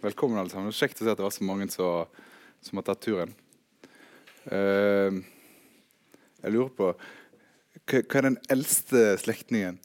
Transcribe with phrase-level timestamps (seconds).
[0.00, 0.70] Velkommen, alle sammen.
[0.70, 2.06] Kjekt å se at det var så mange som,
[2.62, 3.32] som har tatt turen.
[4.46, 5.18] Uh,
[6.38, 9.80] jeg lurer på hva, hva er den eldste slektningen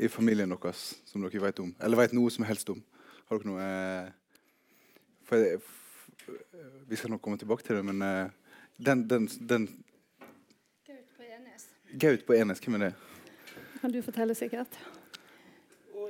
[0.00, 1.74] i familien deres som dere vet om?
[1.84, 2.80] Eller vet noe som helst om?
[3.28, 4.08] Har dere noe uh,
[5.28, 5.44] for,
[6.22, 6.40] for,
[6.88, 9.68] Vi skal nok komme tilbake til det, men uh, den, den, den
[10.88, 11.68] Gaut på Enes.
[11.92, 12.92] Gaut på Enes, hvem er det?
[13.82, 14.80] Kan du fortelle sikkert?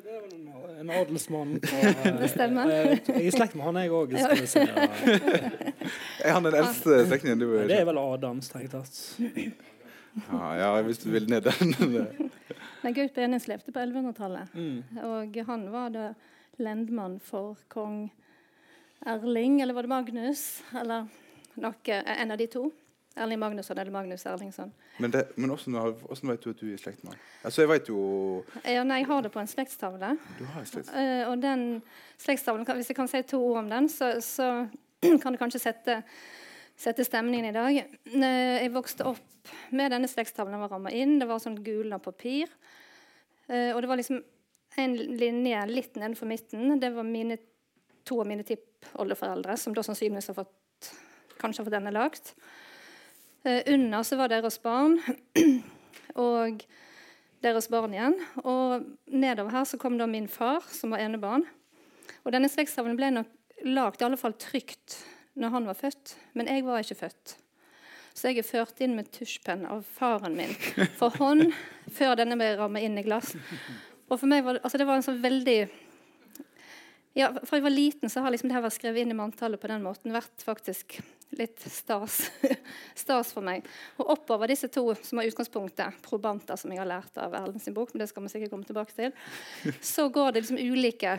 [0.01, 1.59] Det er vel en, adelsmann.
[2.23, 2.71] Det stemmer.
[2.71, 4.15] Jeg er i slekt med han, jeg òg.
[4.49, 4.63] Si.
[6.25, 7.43] Er han den eldste slektningen?
[7.43, 9.01] Du, det er vel Adams, strengt tatt.
[10.31, 11.75] Ja, ja, hvis du vil ned den.
[12.83, 14.55] Nei, Gaut Benes levde på 1100-tallet.
[14.55, 15.03] Mm.
[15.09, 16.09] Og han var da
[16.63, 18.07] lendmann for kong
[19.07, 20.63] Erling, eller var det Magnus?
[20.79, 21.09] Eller
[21.59, 22.69] noe, en av de to.
[23.17, 24.73] Erling Magnusson eller Magnus Erlingsson.
[24.99, 27.19] Men, det, men hvordan, vet du at du er i slekt med?
[27.45, 27.99] Altså, jeg vet jo
[28.65, 30.15] Ja, nei, jeg har det på en slektstavle.
[30.39, 30.93] Du har en slekt.
[30.95, 31.67] Uh, og den
[32.23, 34.49] slektstavlen, Hvis jeg kan si to ord om den, så, så
[35.23, 35.99] kan det kanskje sette,
[36.79, 37.83] sette, stemningen i dag.
[38.09, 40.57] Jeg vokste opp med denne slektstavlen.
[40.57, 41.19] Den var ramma inn.
[41.21, 42.49] Det var sånn gulna papir.
[43.51, 44.23] Uh, og det var liksom
[44.81, 46.79] en linje litt nedenfor midten.
[46.81, 47.37] Det var mine,
[48.09, 50.93] to av mine tippoldeforeldre, som da sannsynligvis har fått,
[51.43, 52.33] kanskje har fått denne lagt.
[53.43, 55.01] Uh, under så var deres barn
[56.27, 56.63] og
[57.43, 58.19] deres barn igjen.
[58.45, 61.47] Og nedover her så kom da min far, som var enebarn.
[62.23, 63.31] Og denne slektstavlen ble nok
[63.67, 65.01] lagd, i alle fall trygt,
[65.39, 66.17] når han var født.
[66.39, 67.37] Men jeg var ikke født.
[68.13, 70.53] Så jeg er ført inn med tusjpenn av faren min
[70.99, 71.49] for hånd
[71.97, 73.33] før denne ble rammet inn i glass.
[74.11, 75.57] Og for meg var altså det var en sånn veldig
[77.17, 79.61] ja, Fra jeg var liten, så har liksom det her vært skrevet inn i manntallet
[79.61, 80.97] på den måten vært faktisk
[81.39, 82.31] litt stas,
[82.95, 83.67] stas for meg.
[84.01, 87.77] Og oppover disse to som har utgangspunktet, probanter, som jeg har lært av Erlend sin
[87.77, 89.15] bok, men det skal vi sikkert komme tilbake til,
[89.95, 91.19] så går det liksom ulike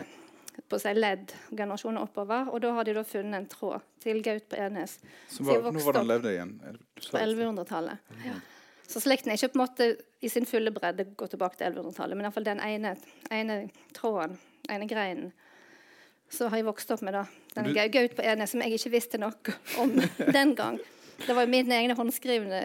[0.70, 2.50] på seg ledd generasjoner oppover.
[2.54, 5.00] Og da har de da funnet en tråd til Gaut på Enes.
[5.30, 6.52] Så var, nå var den levde igjen?
[7.10, 8.12] På 1100-tallet.
[8.22, 8.36] Ja.
[8.86, 9.88] Så slekten er ikke på en måte
[10.22, 12.94] i sin fulle bredde gått tilbake til 1100-tallet, men iallfall den ene,
[13.32, 13.56] ene
[13.96, 14.36] tråden,
[14.70, 15.32] ene greinen
[16.34, 17.24] så har jeg vokst opp med da,
[17.54, 17.80] den du...
[17.94, 19.94] Gaut på Enes som jeg ikke visste noe om
[20.36, 20.78] den gang.
[21.22, 22.62] Det var jo mine egne håndskrivne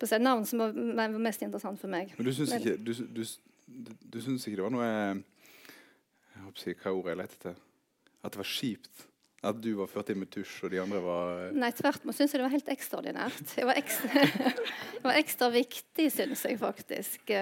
[0.00, 2.12] på seg navn som var, var, mest interessant for meg.
[2.18, 3.24] Men du syns ikke, du, du,
[4.14, 4.88] du syns ikke det var noe
[6.34, 7.60] jeg håper ikke Hva ordet jeg lette etter?
[8.24, 9.04] At det var kjipt?
[9.44, 12.32] At du var ført inn med tusj, og de andre var Nei, tvert imot syns
[12.32, 13.42] jeg det var helt ekstraordinært.
[13.52, 14.24] Det var ekstra,
[14.94, 17.34] det var ekstra viktig, syns jeg faktisk.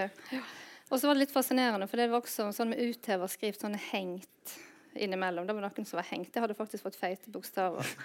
[0.91, 3.78] Og så var det litt fascinerende, for det var også sånn med utheva skrift, sånn
[3.92, 4.56] hengt
[4.94, 5.47] innimellom.
[5.47, 6.30] Det var noen som var hengt.
[6.34, 7.86] Jeg hadde faktisk fått feite bokstaver.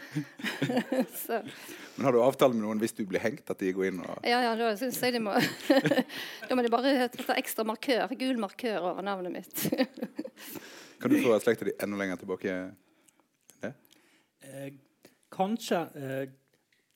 [1.95, 4.27] Men har du avtale med noen hvis du blir hengt, at de går inn og
[4.27, 5.35] Ja, ja, da syns jeg de må
[6.47, 9.67] Da må de bare ta ekstra markør, gul markør over navnet mitt.
[11.01, 12.57] kan du få slekta di enda lenger tilbake
[13.61, 13.73] det?
[14.47, 14.69] Eh,
[15.33, 15.83] kanskje.
[15.95, 16.29] Eh,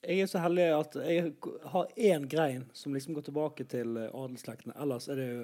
[0.01, 1.33] jeg er så heldig at jeg
[1.73, 4.23] har én grein som liksom går tilbake til adelslektene.
[4.23, 4.77] adelsslektene.
[4.81, 5.43] Ellers er det jo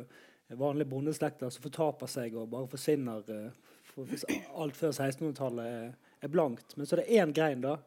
[0.56, 3.52] vanlige bondeslekter som fortaper seg og bare forsvinner.
[3.98, 6.78] Eh, for alt før 1600-tallet er, blankt.
[6.78, 7.78] Men så er det én grein da,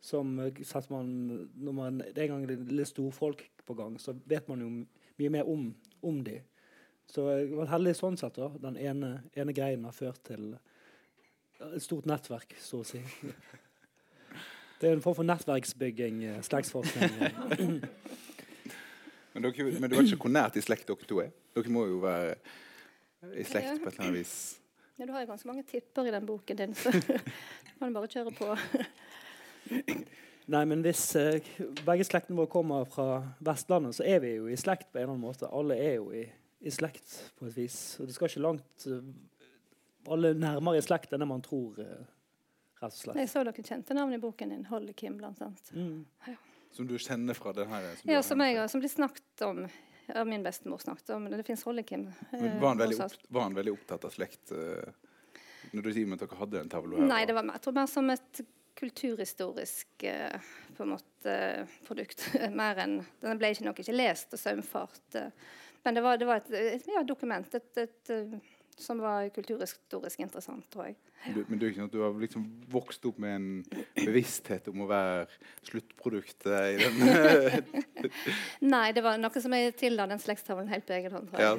[0.00, 4.48] som eh, man Når man, en gang det er litt storfolk på gang, så vet
[4.48, 4.68] man jo
[5.18, 6.40] mye mer om, om de.
[7.08, 8.36] Så jeg var heldig sånn sett.
[8.36, 8.50] da.
[8.60, 10.52] Den ene, ene greinen har ført til
[11.58, 13.00] et stort nettverk, så å si.
[14.78, 17.16] Det er en form for nettverksbygging, eh, slektsforskning.
[19.32, 21.32] men, dere, men du vet ikke hvor nært i slekt dere to er?
[21.56, 22.36] Dere må jo være
[23.34, 24.36] i slekt på et eller annet vis?
[24.98, 26.90] Ja, Du har jo ganske mange tipper i den boken din, så
[27.78, 28.56] kan du bare kjøre på.
[30.48, 31.44] Nei, men hvis eh,
[31.84, 35.14] begge slektene våre kommer fra Vestlandet, så er vi jo i slekt på en eller
[35.14, 35.50] annen måte.
[35.54, 36.24] Alle er jo i,
[36.64, 37.78] i slekt på et vis.
[38.00, 39.02] Og det skal ikke langt uh,
[40.08, 41.76] Alle nærmere i slekt enn det man tror.
[41.78, 42.08] Uh,
[42.80, 43.20] rett og slett.
[43.20, 44.64] Jeg så dere kjente navn i boken din.
[44.72, 45.70] Holly Kim, blant annet.
[45.76, 46.00] Mm.
[46.26, 46.38] Ja.
[46.74, 47.92] Som du kjenner fra den her?
[48.00, 49.62] Som ja, som, jeg, som blir snakket om
[50.14, 51.30] ja, min bestemor snakket om.
[51.30, 52.06] Det fins Hollekim.
[52.32, 54.84] Eh, var, han veldig var han veldig opptatt av slekt uh,
[55.72, 57.10] når du sier at dere hadde en tavle her?
[57.10, 58.42] Nei, det var jeg tror mer som et
[58.78, 61.38] kulturhistorisk uh, på en måte
[61.88, 62.24] produkt.
[62.60, 65.18] mer enn, Den ble ikke nok ikke lest og saumfart.
[65.84, 67.54] Men det var, det var et, et ja, dokument.
[67.54, 68.16] et, et
[68.78, 70.96] som var kulturhistorisk interessant, tror jeg.
[71.34, 73.64] Du, men du, du, har liksom vokst opp med en
[73.96, 75.26] bevissthet om å være
[75.66, 76.94] sluttproduktet i den
[78.74, 81.28] Nei, det var noe som jeg tilla den slektstavlen helt på egen hånd.
[81.34, 81.52] Ja,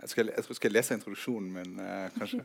[0.00, 2.42] jeg, skal, jeg skal lese introduksjonen min, eh, kanskje.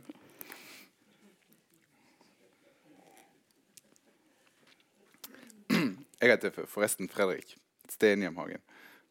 [6.20, 7.54] Jeg heter forresten Fredrik
[7.88, 8.60] Stenhjemhagen.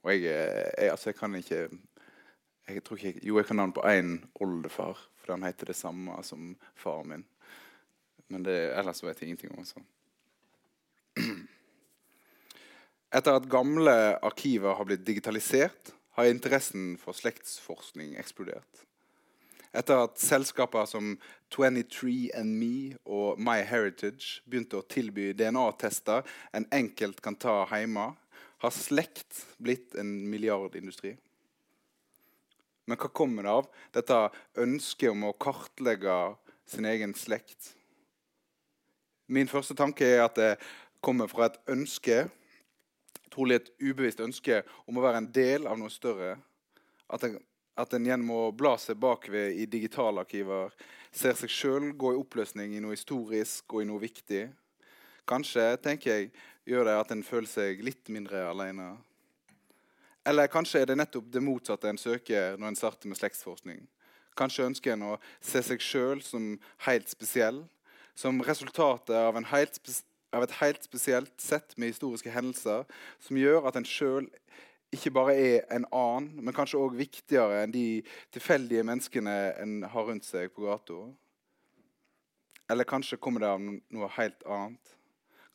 [0.04, 1.68] Og jeg, jeg, altså, jeg kan ikke
[2.70, 6.24] jeg tror ikke, Jo, jeg kan navn på én oldefar, for han heter det samme
[6.24, 7.26] som faren min.
[8.30, 9.86] Men det, ellers vet jeg ingenting om det.
[13.18, 18.86] Etter at gamle arkiver har blitt digitalisert, har interessen for slektsforskning eksplodert.
[19.74, 21.14] Etter at selskaper som
[21.54, 26.26] 23andMe og MyHeritage begynte å tilby DNA-tester
[26.58, 28.12] en enkelt kan ta hjemme,
[28.60, 31.16] har slekt blitt en milliardindustri.
[32.90, 34.20] Men hva kommer det av, dette
[34.64, 36.16] ønsket om å kartlegge
[36.70, 37.76] sin egen slekt?
[39.30, 40.54] Min første tanke er at det
[41.06, 42.24] kommer fra et ønske,
[43.30, 46.34] trolig et ubevisst ønske, om å være en del av noe større.
[47.14, 47.38] At en,
[47.78, 50.74] at en gjennom å bla seg bakover i digitalarkiver
[51.14, 54.48] ser seg sjøl gå i oppløsning i noe historisk og i noe viktig.
[55.30, 56.32] Kanskje tenker jeg,
[56.66, 58.96] gjør det at en føler seg litt mindre alene.
[60.28, 63.86] Eller kanskje er det nettopp det motsatte en søker når en starter med slektsforskning.
[64.38, 66.52] Kanskje ønsker en å se seg sjøl som
[66.86, 67.64] helt spesiell,
[68.16, 72.84] som resultatet av, av, et helt spesielt sett med historiske hendelser
[73.24, 74.28] som gjør at en sjøl
[74.92, 78.02] ikke bare er en annen, men kanskje òg viktigere enn de
[78.34, 81.04] tilfeldige menneskene en har rundt seg på gata.
[82.70, 84.96] Eller kanskje kommer det av noe helt annet.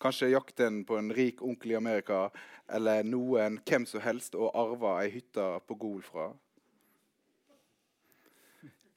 [0.04, 2.26] Kanskje jakten på en rik onkel i Amerika
[2.68, 6.26] eller noen hvem som helst og arva ei hytte på Gol fra.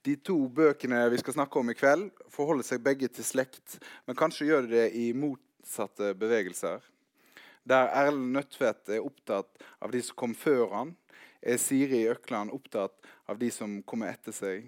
[0.04, 4.20] De to bøkene vi skal snakke om i kveld, forholder seg begge til slekt, men
[4.20, 6.84] kanskje gjør de det i motsatte bevegelser.
[7.68, 10.94] Der Erlend Nødtvedt er opptatt av de som kom før han,
[11.40, 13.00] er Siri Økland opptatt
[13.32, 14.68] av de som kommer etter seg.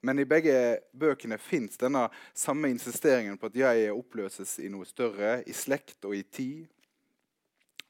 [0.00, 5.42] Men i begge bøkene fins denne samme insisteringen på at jeg oppløses i noe større,
[5.44, 6.68] i slekt og i tid.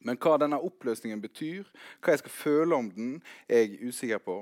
[0.00, 1.68] Men hva denne oppløsningen betyr,
[2.00, 3.12] hva jeg skal føle om den,
[3.46, 4.40] er jeg usikker på.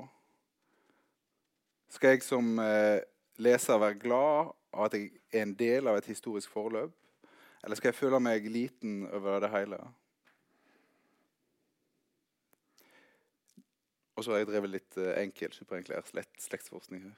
[1.93, 3.01] Skal jeg som eh,
[3.41, 6.93] leser være glad av at jeg er en del av et historisk forløp?
[7.63, 9.79] Eller skal jeg føle meg liten over det hele?
[14.15, 17.17] Og så har jeg drevet litt eh, enkel superenklær slektsforskning her.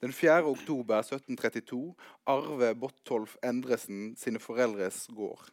[0.00, 0.44] Den 4.
[0.48, 1.94] oktober 1732
[2.24, 5.50] arver Bottolf Endresen sine foreldres gård.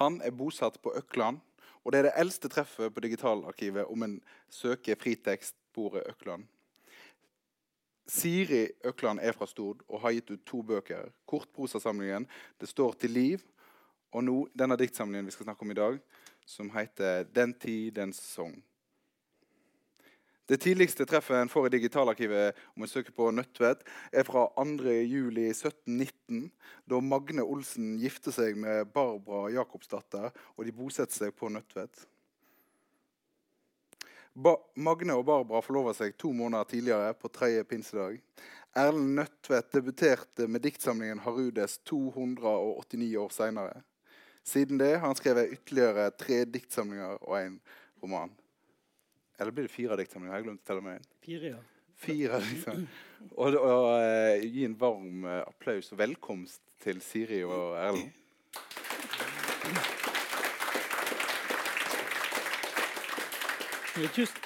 [0.00, 1.42] Han er bosatt på Økland,
[1.84, 4.14] og det er det eldste treffet på Digitalarkivet om en
[4.48, 6.48] søker fritekstbordet Økland.
[8.08, 11.12] Siri Økland er fra Stord og har gitt ut to bøker.
[11.28, 12.26] Kortprosasamlingen
[12.58, 13.44] 'Det står til liv'
[14.12, 15.98] og nå denne diktsamlingen vi skal snakke om i dag,
[16.46, 18.62] som heter 'Den tid, den sesong'.
[20.48, 23.80] Det tidligste treffet en får i Digitalarkivet om en søker på Nødtvedt,
[24.12, 26.50] er fra 2.07.1719,
[26.84, 32.04] da Magne Olsen gifter seg med Barbara Jakobsdatter, og de bosetter seg på Nødtvedt.
[34.76, 38.20] Magne og Barbara forlova seg to måneder tidligere, på tredje pinsedag.
[38.76, 43.82] Erlend Nødtvedt debuterte med diktsamlingen 'Harudes' 289 år seinere.
[44.44, 47.60] Siden det har han skrevet ytterligere tre diktsamlinger og en
[48.02, 48.34] roman.
[49.38, 51.08] Eller blir det fire dikt Jeg har glemt å telle meg inn.
[51.24, 51.62] Fire, ja.
[52.04, 52.86] Fire, liksom.
[53.34, 58.12] Og, og og gi en varm uh, applaus og velkomst til Siri og Erlend.
[64.14, 64.42] Tusen,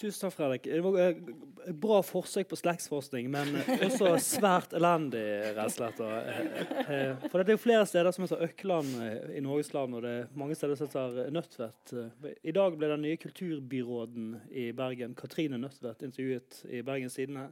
[0.00, 0.68] tusen takk, Fredrik.
[0.68, 1.30] Det var et
[1.66, 3.56] eh, bra forsøk på slektsforskning, men
[3.86, 5.24] også svært elendig,
[5.56, 6.02] rett og slett.
[6.04, 8.92] Eh, for det er jo flere steder som heter Økland
[9.36, 11.94] i Norges land, og det er mange steder som heter Nødtvedt.
[12.42, 17.50] I dag ble den nye kulturbyråden i Bergen, Katrine Nødtvedt, intervjuet i Bergens Tidende.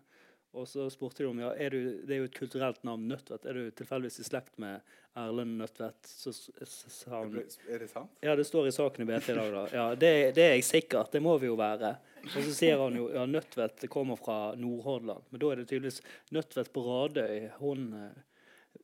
[0.57, 3.45] Og så spurte de om ja, er du, det er jo et kulturelt navn, Nødtvedt.
[3.45, 4.81] Er du tilfeldigvis i slekt med
[5.19, 6.09] Erlend Nødtvedt?
[6.09, 7.37] Så sa hun
[7.69, 8.15] Er det sant?
[8.25, 9.53] Ja, det står i saken i BT i dag.
[9.53, 9.65] da.
[9.73, 11.13] Ja, det, det, er jeg sikkert.
[11.13, 11.99] Det må vi jo være.
[12.25, 15.29] Og så sier han jo ja, Nødtvedt kommer fra Nordhordland.
[15.29, 16.01] Men da er det tydeligvis
[16.33, 17.51] Nødtvedt på Radøy.
[17.61, 17.91] Hun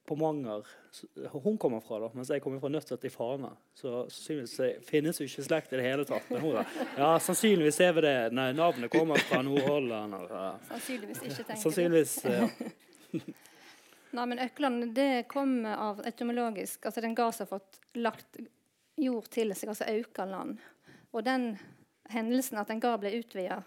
[0.07, 0.67] på Manger
[1.33, 3.51] hun kommer fra, da, mens jeg kommer fra Nøttet i Fana.
[3.75, 6.29] Så sannsynligvis finnes jo ikke slekt i det hele tatt.
[6.99, 8.15] Ja, sannsynligvis er vi det.
[8.37, 10.15] Nei, navnet kommer fra Nordhordland.
[10.69, 12.47] Sannsynligvis ikke, tenker sannsynligvis, ja.
[14.15, 18.39] Nei, men Økland det kommer av etymologisk Altså den gass har fått lagt
[18.95, 20.61] jord til seg, altså Aukaland.
[21.11, 21.57] Og den
[22.15, 23.63] hendelsen at den gard ble utvida,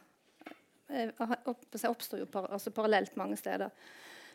[0.88, 1.12] eh,
[1.92, 3.76] oppsto jo par, altså parallelt mange steder.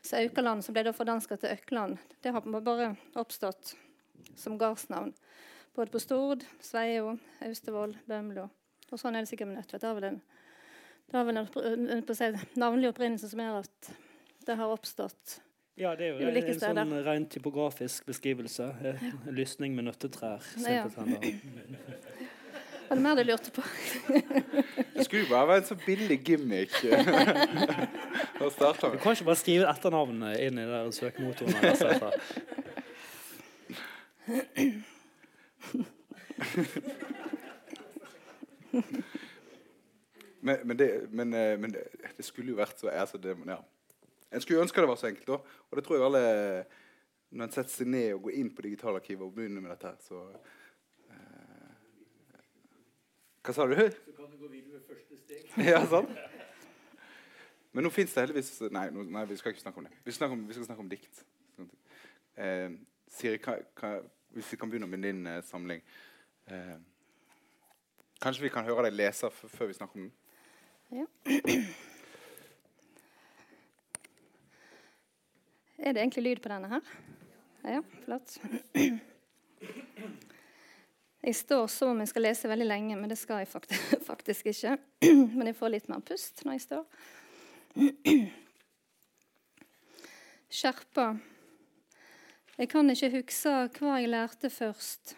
[0.02, 3.76] Så Aukaland, som ble da fordanska til Økland, det har bare oppstått
[4.36, 5.12] som gardsnavn.
[5.76, 7.16] Både på Stord, Sveio,
[7.46, 8.48] Austevoll, Bømlo.
[8.90, 9.80] Og sånn er det sikkert med Nødtvedt.
[9.80, 10.18] Det har vel en,
[11.12, 12.18] det vel en på
[12.60, 13.94] navnlig opprinnelse som gjør at
[14.46, 15.38] det har oppstått
[15.74, 18.66] ja, det er jo en, en sånn rent typografisk beskrivelse.
[18.92, 20.44] En lysning med nøttetrær.
[20.60, 20.84] Ja.
[22.92, 23.64] Var det mer du lurte på?
[24.92, 26.76] Det skulle bare være en så billig gimmick.
[28.38, 31.54] Da starter Du kan ikke bare skrive etternavnet inn i den søkemotoren.
[31.60, 32.12] eller så etter.
[40.44, 41.84] Men, men, det, men, eh, men det,
[42.16, 43.60] det skulle jo vært så altså det, men ja.
[44.32, 45.28] En skulle ønske det var så enkelt.
[45.28, 45.38] da.
[45.70, 46.22] Og det tror jeg alle
[47.30, 49.96] Når en setter seg ned og går inn på digitalarkivet og begynner med dette, her,
[50.02, 50.18] så
[51.14, 51.76] eh,
[53.46, 53.76] Hva sa du?
[53.78, 55.46] Så kan du gå videre med første steg.
[55.70, 56.10] ja, sant?
[57.72, 59.94] Men nå fins det heldigvis nei, nei, vi skal ikke snakke om det.
[60.04, 61.22] Vi om, vi skal snakke om dikt.
[62.36, 62.70] Eh,
[63.12, 63.92] Siri, hva, hva,
[64.36, 65.82] hvis vi kan begynne med din eh, samling
[66.48, 66.78] eh,
[68.22, 70.12] Kanskje vi kan høre deg lese før vi snakker om den?
[70.92, 71.06] Ja.
[75.82, 76.80] Er det egentlig lyd på denne her?
[77.64, 78.38] Ja, flott.
[81.22, 83.48] Jeg står som om jeg skal lese veldig lenge, men det skal jeg
[84.10, 84.76] faktisk ikke.
[85.36, 86.82] Men jeg får litt mer pust når jeg står.
[90.52, 91.16] Skjerpa.
[92.58, 95.14] Jeg kan ikke huske hva jeg lærte først.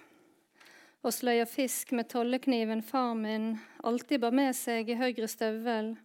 [1.03, 5.97] Å sløye fisk med tollekniven far min alltid bar med seg i høyre støvel.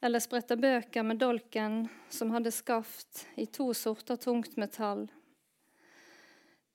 [0.00, 5.06] Eller sprette bøker med dolken som hadde skaft i to sorter tungt metall.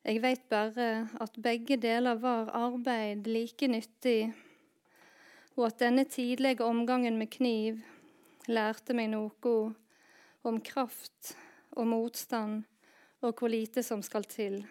[0.06, 4.32] Jeg veit bare at begge deler var arbeid like nyttig,
[5.58, 7.82] og at denne tidlige omgangen med kniv
[8.50, 9.56] lærte meg noe
[10.48, 11.36] om kraft
[11.78, 12.64] og motstand
[13.22, 14.62] og hvor lite som skal til.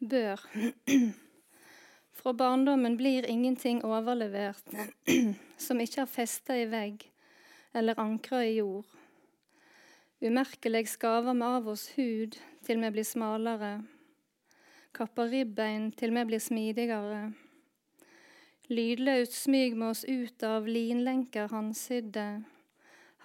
[0.00, 0.40] Bør.
[2.20, 4.74] Fra barndommen blir ingenting overlevert
[5.60, 7.04] som ikke er festa i vegg
[7.76, 8.88] eller ankra i jord.
[10.20, 12.36] Umerkelig skaver vi av oss hud
[12.66, 13.78] til vi blir smalere,
[14.92, 17.30] kapper ribbein til vi blir smidigere.
[18.70, 22.44] Lydløst smyg vi oss ut av linlenker handsydde,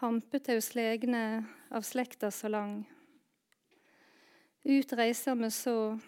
[0.02, 1.20] hampetau slegne
[1.70, 2.80] av slekta så lang.
[4.66, 6.00] Ut reiser vi så,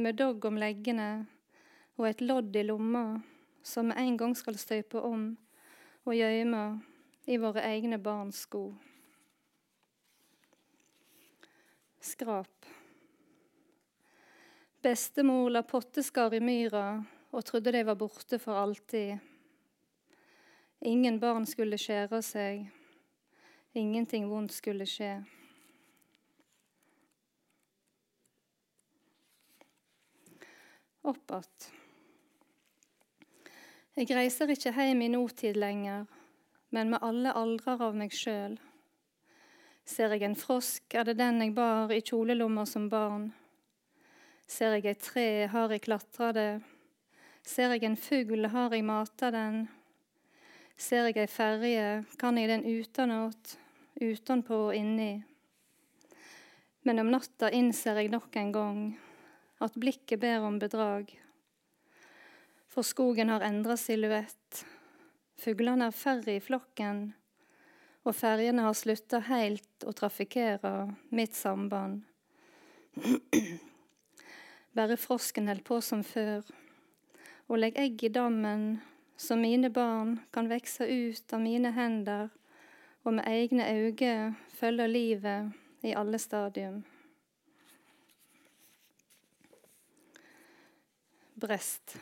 [0.00, 1.26] med dogg om leggene
[1.98, 3.20] og et lodd i lomma
[3.60, 5.26] som vi en gang skal støype om
[6.08, 6.62] og gjøyme
[7.28, 8.70] i våre egne barns sko.
[12.00, 12.64] Skrap.
[14.80, 16.86] Bestemor la potteskar i myra
[17.34, 19.18] og trodde de var borte for alltid.
[20.86, 22.66] Ingen barn skulle skjære seg,
[23.74, 25.16] ingenting vondt skulle skje.
[31.04, 31.72] Opp att.
[33.94, 36.06] Jeg reiser ikke hjem i nåtid lenger,
[36.74, 38.56] men med alle aldrer av meg sjøl.
[39.84, 43.28] Ser jeg en frosk, er det den jeg bar i kjolelommer som barn.
[44.48, 46.62] Ser jeg et tre, har jeg klatra det.
[47.44, 49.66] Ser jeg en fugl, har jeg mata den.
[50.80, 53.58] Ser jeg ei ferje, kan jeg den utenat,
[54.00, 55.18] utenpå og inni.
[56.88, 58.80] Men om natta innser jeg nok en gang
[59.64, 61.12] at blikket ber om bedrag.
[62.72, 64.64] For skogen har endra silhuett.
[65.36, 67.06] Fuglene er færre i flokken,
[68.08, 70.74] og ferjene har slutta heilt å trafikkere
[71.12, 72.02] mitt samband.
[74.76, 76.42] Bare frosken held på som før,
[77.48, 78.80] og legg egg i dammen,
[79.16, 82.28] så mine barn kan vekse ut av mine hender,
[83.04, 85.52] og med egne øyne følge livet
[85.84, 86.82] i alle stadium.
[91.40, 91.96] Brest.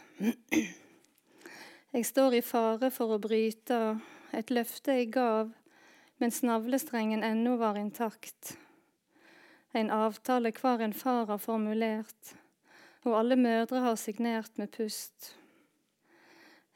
[1.92, 3.80] Jeg står i fare for å bryte
[4.32, 5.50] et løfte jeg gav
[6.22, 8.54] mens navlestrengen ennå var intakt.
[9.74, 12.36] En avtale hver en far har formulert,
[13.04, 15.32] og alle mødre har signert med pust.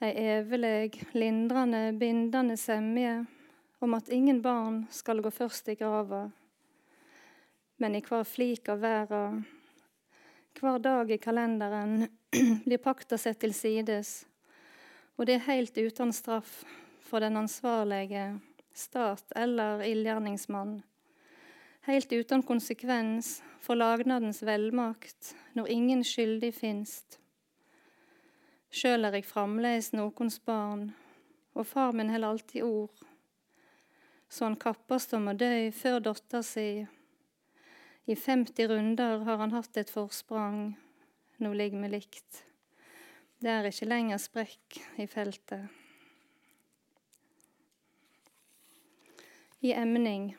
[0.03, 3.25] Ei evig, lindrende, bindende semje
[3.81, 6.27] om at ingen barn skal gå først i grava.
[7.79, 9.23] Men i hver flik av verda,
[10.57, 12.09] hver dag i kalenderen,
[12.67, 14.25] blir pakta sett til sides,
[15.17, 16.63] og det er helt uten straff
[17.07, 18.35] for den ansvarlige,
[18.77, 20.81] stat eller ildgjerningsmann.
[21.87, 27.21] Helt uten konsekvens for lagnadens velmakt når ingen skyldig finst.
[28.75, 30.89] Sjøl er jeg framleis nokons barn,
[31.55, 33.05] og far min held alltid ord.
[34.27, 36.71] Så han kappast om å dø før dotter si.
[38.11, 40.75] I 50 runder har han hatt et forsprang,
[41.39, 42.41] nå ligger vi likt.
[43.39, 45.71] Det er ikke lenger sprekk i feltet.
[49.63, 50.33] I emning.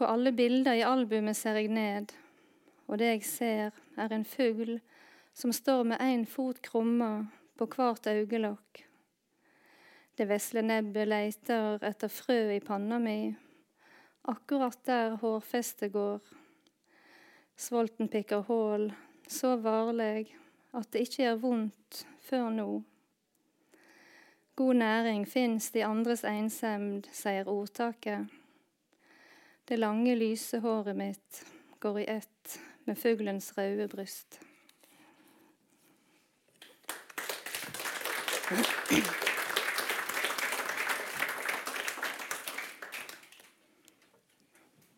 [0.00, 2.12] På alle bilder i albumet ser jeg ned,
[2.88, 4.78] og det jeg ser, er en fugl
[5.36, 7.26] som står med én fot krumma
[7.60, 8.80] på hvert øyelokk.
[10.16, 13.34] Det vesle nebbet leiter etter frø i panna mi,
[14.24, 16.24] akkurat der hårfestet går.
[17.60, 18.88] Svolten pikker hull,
[19.28, 20.32] så varleg
[20.72, 22.70] at det ikke gjør vondt før nå.
[24.56, 28.39] God næring fins i andres ensemd, sier ordtaket.
[29.70, 31.44] Det lange, lyse håret mitt
[31.78, 34.40] går i ett med fuglens røde bryst.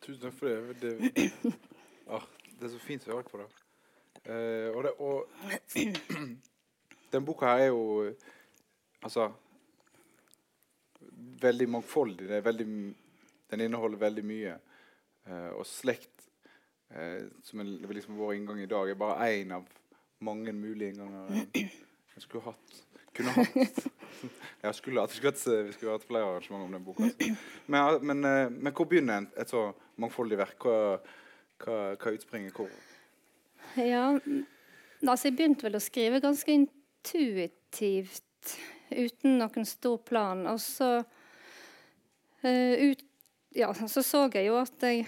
[0.00, 0.80] Tusen takk for det.
[0.80, 1.28] Det,
[2.16, 2.24] ah,
[2.56, 3.50] det er så fint å høre på det.
[4.24, 6.16] Uh, og, det og
[7.12, 8.08] den boka her er jo
[9.04, 9.28] altså
[11.44, 12.32] veldig mangfoldig.
[12.32, 12.70] Det er veldig,
[13.52, 14.56] den inneholder veldig mye.
[15.28, 16.26] Eh, og slekt,
[16.90, 19.68] eh, som er liksom vår inngang i dag, er bare én av
[20.22, 21.46] mange mulige innganger
[22.14, 22.80] jeg skulle hatt.
[23.12, 23.82] Kunne hatt.
[24.62, 27.08] Jeg skulle hatt, skulle hatt, vi skulle hatt flere arrangementer om den boka.
[27.08, 27.32] Altså.
[27.66, 29.64] Men, men, eh, men, hvor begynner et så
[29.98, 30.62] mangfoldig verk?
[30.62, 31.00] Hva,
[31.64, 32.70] hva, hva utspringer hvor?
[33.80, 34.04] Ja,
[35.02, 38.54] altså jeg begynte vel å skrive ganske intuitivt,
[38.92, 40.44] uten noen stor plan.
[40.52, 43.02] Og så uh, ut,
[43.54, 45.06] ja, så så jeg jo at jeg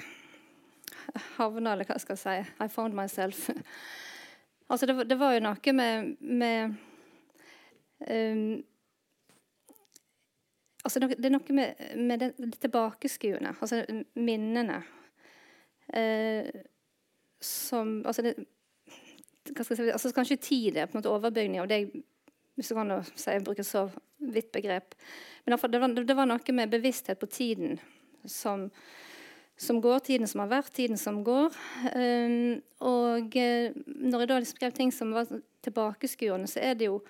[1.37, 3.51] havna Eller hva skal jeg si I found myself.
[4.71, 6.77] altså det, det, var jo noe med, med
[8.09, 8.63] um,
[10.85, 13.85] altså det er noe med, med det, det tilbakeskuende, altså
[14.15, 14.83] minnene,
[15.93, 16.49] eh,
[17.41, 18.35] som Altså det,
[19.53, 22.05] hva skal jeg si, altså Kanskje tid er på en måte overbygning av det jeg
[22.55, 24.95] hvis kan si, jeg bruker så vidt begrep.
[25.45, 27.81] Men det var, det var noe med bevissthet på tiden
[28.31, 28.69] som,
[29.57, 31.57] som, går, tiden som har vært, tiden som går.
[31.95, 35.31] Um, og uh, når jeg da skrev ting som var
[35.65, 37.01] tilbakeskuende, så er det jo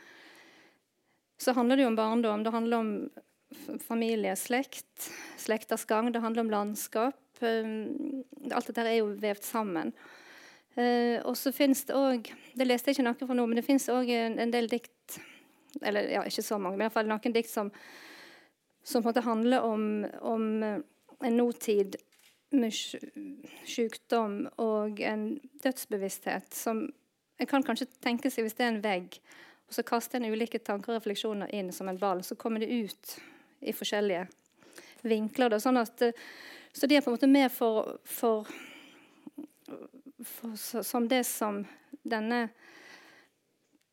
[1.40, 2.44] så handler det jo om barndom.
[2.44, 6.12] Det handler om familie, slekt, slekters gang.
[6.12, 7.18] Det handler om landskap.
[7.40, 9.92] Um, alt dette er jo vevd sammen.
[10.78, 12.26] Uh, og så fins det òg
[12.58, 15.20] Det leste jeg ikke noe fra nå, men det fins òg en, en, del dikt
[15.86, 17.70] Eller ja, ikke så mange, men i hvert fall noen dikt som,
[18.82, 19.84] som på en måte handler om,
[20.18, 20.80] om uh,
[21.20, 21.96] en nåtid
[22.54, 22.74] med
[23.66, 26.86] sykdom og en dødsbevissthet som
[27.34, 29.16] En kan kanskje tenke seg hvis det er en vegg,
[29.66, 32.68] og så kaster en ulike tanker og refleksjoner inn som en ball, så kommer det
[32.70, 33.14] ut
[33.58, 34.28] i forskjellige
[35.02, 35.50] vinkler.
[35.50, 36.14] Da, sånn at, uh,
[36.70, 38.46] så de er på en måte med for, for
[40.24, 41.64] for, som det som
[42.02, 42.48] denne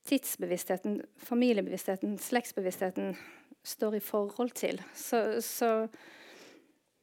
[0.08, 3.16] tidsbevisstheten, familiebevisstheten, slektsbevisstheten
[3.64, 4.82] står i forhold til.
[4.96, 5.88] Så, så,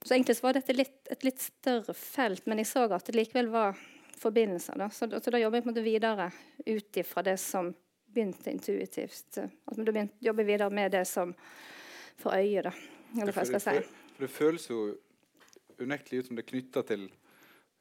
[0.09, 3.17] så egentlig så var dette litt, et litt større felt, men jeg så at det
[3.17, 3.79] likevel var
[4.19, 4.79] forbindelser.
[4.81, 4.89] Da.
[4.91, 6.31] Så, så da jobber jeg på en måte videre
[6.67, 7.71] ut ifra det som
[8.09, 9.39] begynte intuitivt.
[9.39, 11.35] At vi begynte å jobbe videre med det som
[12.19, 12.73] for øyet, da.
[13.19, 13.77] Eller hva jeg skal si.
[14.17, 14.81] For det føles jo
[15.79, 17.09] unektelig ut som det er knytta til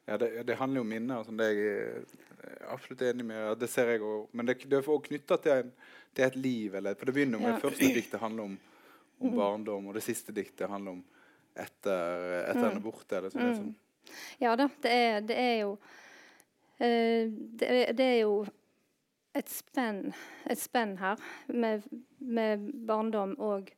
[0.08, 1.24] ja, det, det, handler jo om minner.
[1.26, 3.42] Sånn, det er jeg absolutt enig med.
[3.60, 4.30] Det ser jeg også.
[4.32, 5.72] Men det, det er også knytta til,
[6.16, 6.78] til, et liv.
[6.78, 7.56] Eller, for Det begynner med ja.
[7.58, 8.54] det første diktet handler om,
[9.18, 11.02] om, barndom, og det siste diktet handler om
[11.58, 12.70] etter, etter mm.
[12.70, 13.06] en abort.
[13.12, 13.56] Eller, sånn, mm.
[13.58, 14.18] sånn.
[14.40, 18.34] Ja da, det er, det er jo uh, det, er, det, er, jo
[19.36, 20.12] et spenn,
[20.48, 21.20] et spenn her
[21.52, 21.84] med,
[22.18, 23.72] med, barndom og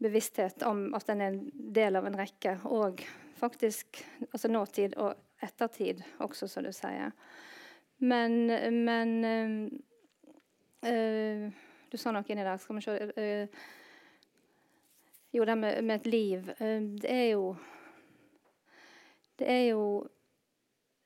[0.00, 1.42] bevissthet om at den er en
[1.76, 2.56] del av en rekke.
[2.64, 3.04] Og
[3.40, 7.12] faktisk altså nåtid og ettertid også, som du sier.
[8.00, 8.46] Men,
[8.84, 9.10] men
[10.84, 11.52] øh,
[11.92, 12.56] Du sa noe inni der.
[12.62, 13.46] Skal vi se øh,
[15.32, 16.52] Jo, det med, med, et liv.
[17.02, 17.56] det er jo
[19.38, 20.08] Det er jo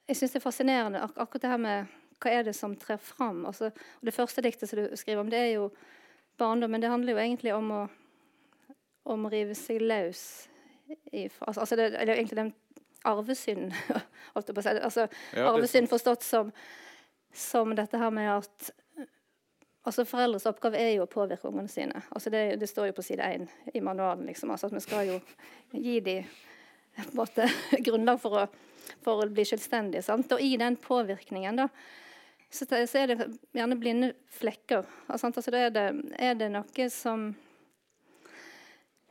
[0.09, 2.97] Jeg syns det er fascinerende ak akkurat det her med hva er det som trer
[2.97, 3.45] fram.
[3.47, 5.71] Altså, og det første diktet som du skriver om, det er jo
[6.39, 7.81] barndom, men det handler jo egentlig om å,
[9.05, 10.49] om å rive seg løs
[11.41, 12.55] altså, altså det, Eller egentlig den
[13.05, 13.73] arvesynden.
[14.35, 16.53] altså, ja, arvesynd forstått som,
[17.33, 18.71] som dette her med at
[19.85, 22.03] altså Foreldres oppgave er jo å påvirke ungene sine.
[22.11, 24.27] Altså det, det, står jo på side én i manualen.
[24.29, 25.21] Liksom, altså at Vi skal jo
[25.73, 26.25] gi dem
[27.19, 27.49] måte,
[27.87, 28.47] grunnlag for å,
[29.05, 30.05] for å, bli selvstendige.
[30.07, 30.33] Sant?
[30.33, 31.69] Og i den påvirkningen da,
[32.51, 34.87] så, så, er det gjerne blinde flekker.
[35.09, 35.89] Altså, altså er, det,
[36.23, 37.33] er det noe som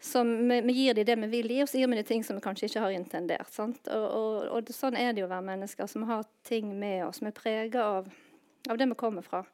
[0.03, 2.23] som vi, vi, gir dem det vi vil gi, og så gir vi dem ting
[2.27, 3.53] som vi kanskje ikke har intendert.
[3.63, 5.87] Og, og, og, Sånn er det jo å være mennesker.
[5.87, 7.21] som har ting med oss.
[7.21, 8.09] som er prega av,
[8.69, 9.45] av, det vi kommer fra.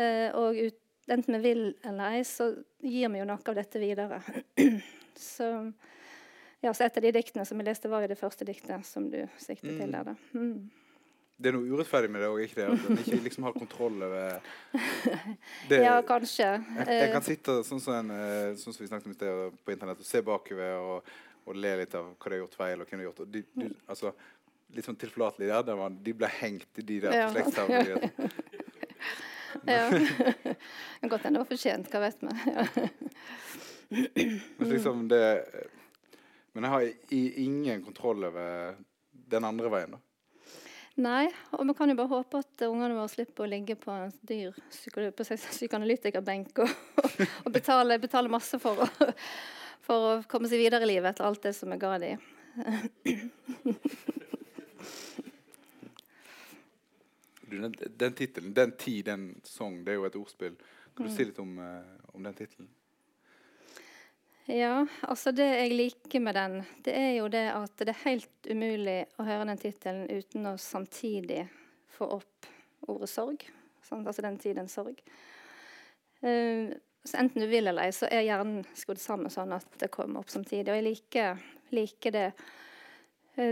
[0.00, 0.78] Eh, og ut,
[1.12, 4.20] enten vi vil eller ei, så gir vi jo noe av dette videre.
[5.32, 5.48] så,
[6.62, 9.10] ja, så Et av de diktene som vi leste, var jo det første diktet som
[9.12, 9.80] du siktet mm.
[9.80, 10.12] til der.
[10.12, 10.16] Da.
[10.32, 10.70] Mm.
[11.42, 12.68] det er noe urettferdig med det òg, ikke det?
[12.70, 14.52] At en ikke liksom har kontroll over
[15.70, 15.82] det.
[15.82, 16.52] Ja, kanskje.
[16.78, 19.58] Jeg, jeg kan sitte sånn som, en, eh, sånn som vi snakket om i sted
[19.64, 21.10] på internett og se bakover og,
[21.42, 22.78] og le litt av hva de har gjort feil.
[22.78, 23.26] og hvem de har gjort.
[23.26, 24.14] Og de, de, altså,
[24.72, 25.82] litt sånn tilforlatelig der.
[26.06, 27.28] de ble hengt i de der Ja.
[27.34, 28.12] slektstavlene.
[29.66, 29.88] Ja.
[31.02, 32.30] Det kan godt hende det var fortjent, hva vet vi.
[34.72, 35.24] Liksom det,
[36.52, 36.82] men jeg har
[37.16, 38.74] i, ingen kontroll over
[39.10, 39.96] den andre veien.
[39.96, 40.00] da.
[41.02, 41.24] Nei,
[41.56, 44.52] og vi kan jo bare håpe at ungene våre slipper å ligge på en dyr
[44.76, 46.74] psykoanalytikerbenk og,
[47.46, 48.88] og betale, betale masse for å,
[49.86, 52.20] for å komme seg videre i livet etter alt det som vi ga dem.
[57.41, 60.56] Du, Den, den tittelen, 'Den tid, den sang', det er jo et ordspill.
[60.96, 61.08] Kan Mm.
[61.10, 62.68] du si litt om, uh, om den tittelen?
[64.46, 68.48] Ja, altså det jeg liker med den, det er jo det at det er helt
[68.50, 71.44] umulig å høre den tittelen uten å samtidig
[71.94, 72.48] få opp
[72.88, 73.44] ordet sorg.
[73.82, 74.06] Sant?
[74.06, 74.98] Altså den tiden sorg.
[76.22, 76.72] Uh,
[77.04, 80.20] så enten du vil eller ei, så er hjernen skrudd sammen sånn at det kommer
[80.20, 80.68] opp samtidig.
[80.70, 81.38] Og jeg liker,
[81.74, 82.28] liker det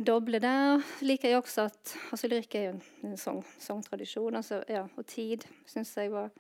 [0.05, 0.83] doble der.
[1.03, 5.07] liker jeg også at altså Lyrikk er jo en, en sang, sangtradisjon, altså, ja, og
[5.07, 6.31] tid syns jeg var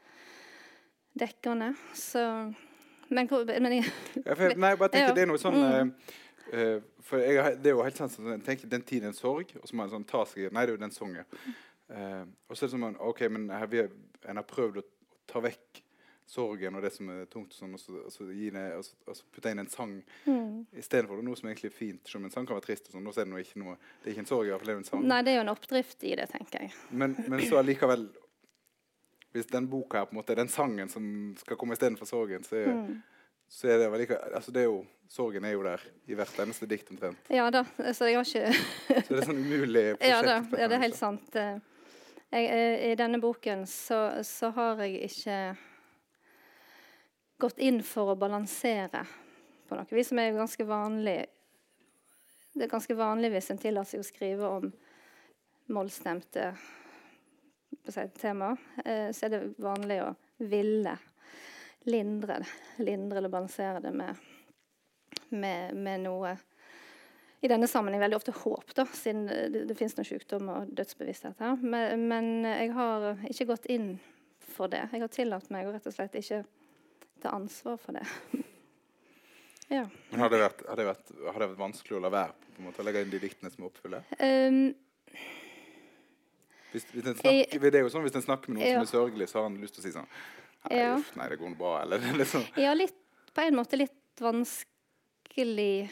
[1.18, 1.74] dekkende.
[1.94, 2.52] Så
[3.12, 3.84] Men, hvor- men jeg,
[4.26, 5.14] Ja, for, nei, bare tenker Ja.
[5.14, 5.94] det er noe sånn Mm.
[6.52, 9.12] eh, eh, For jeg, det er jo helt sant sånn, jeg tenker Den tiden en
[9.14, 11.24] sorg, og så må en sånn ta seg Nei, det er jo den sangen.
[11.90, 13.90] Uh, og så er det sånn OK, men her, vi, har-
[14.28, 14.82] en har prøvd å
[15.26, 15.82] ta vekk
[16.30, 19.26] sorgen og det som er tungt, og sånn, og så, og så, det, og så,
[19.34, 20.78] putte inn en sang mm.
[20.78, 22.02] istedenfor noe som egentlig er fint.
[22.06, 24.14] Selv om en sang kan være trist, og sånn, er det ikke noe Det er
[24.14, 25.06] ikke en sorg, i hvert fall det er en sang.
[25.10, 26.74] Nei, det er jo en oppdrift i det, tenker jeg.
[27.02, 28.06] Men, men så allikevel
[29.34, 31.04] Hvis den boka her på en måte er den sangen som
[31.38, 33.00] skal komme istedenfor sorgen, så er, Mm.
[33.50, 36.36] så er det vel ikke altså det er jo, Sorgen er jo der i hvert
[36.38, 37.32] eneste dikt omtrent.
[37.34, 38.52] Ja da, så jeg har ikke
[39.08, 40.06] Så det er sånn umulig prosjekt.
[40.12, 41.34] Ja, da, ja det er helt sant.
[41.34, 41.58] Eh,
[42.30, 45.38] Jeg, eh, I denne boken så, så har jeg ikke
[47.40, 49.04] gått inn for å balansere
[49.68, 51.18] på noe vis, som er ganske vanlig.
[52.52, 54.70] Det er ganske vanlig hvis en tillater seg å skrive om
[55.70, 56.50] mollstemte
[58.18, 58.56] tema.
[58.84, 60.10] Eh, så er det vanlig å
[60.42, 60.96] ville
[61.88, 62.40] lindre,
[62.82, 64.16] lindre eller balansere det med,
[65.30, 66.36] med, med noe
[67.40, 71.40] i denne sammenheng veldig ofte håp, da, siden det, det finnes noen sykdom og dødsbevissthet
[71.40, 71.56] her.
[71.62, 73.94] Men, men jeg har ikke gått inn
[74.44, 74.82] for det.
[74.92, 76.42] Jeg har tillatt meg å rett og slett ikke
[77.22, 78.04] ta ansvar for det.
[79.76, 79.84] ja.
[80.10, 82.62] Men har det, vært, har, det vært, har det vært vanskelig å la være på
[82.62, 84.06] en måte, å legge inn de diktene som oppfyller?
[84.18, 84.62] Um,
[86.70, 88.76] Hvis, hvis snakker, det er jo sånn hvis en snakker med noen Ja.
[88.78, 90.06] som er sørgelig, så har han lyst til å si sånn
[90.60, 90.90] Nei, Ja.
[90.98, 91.80] uff, nei det går bra.
[91.82, 92.94] Eller er liksom ja, litt,
[93.34, 95.90] på en måte litt vanskelig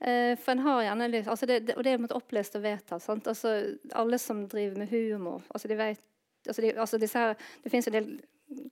[0.00, 2.16] Uh, for en har gjerne lyst altså det, det, Og det er på en måte
[2.16, 3.04] opplest og vedtatt.
[3.28, 3.50] Altså,
[3.92, 6.00] alle som driver med humor altså de vet,
[6.48, 8.06] altså de, altså disse her, Det fins en del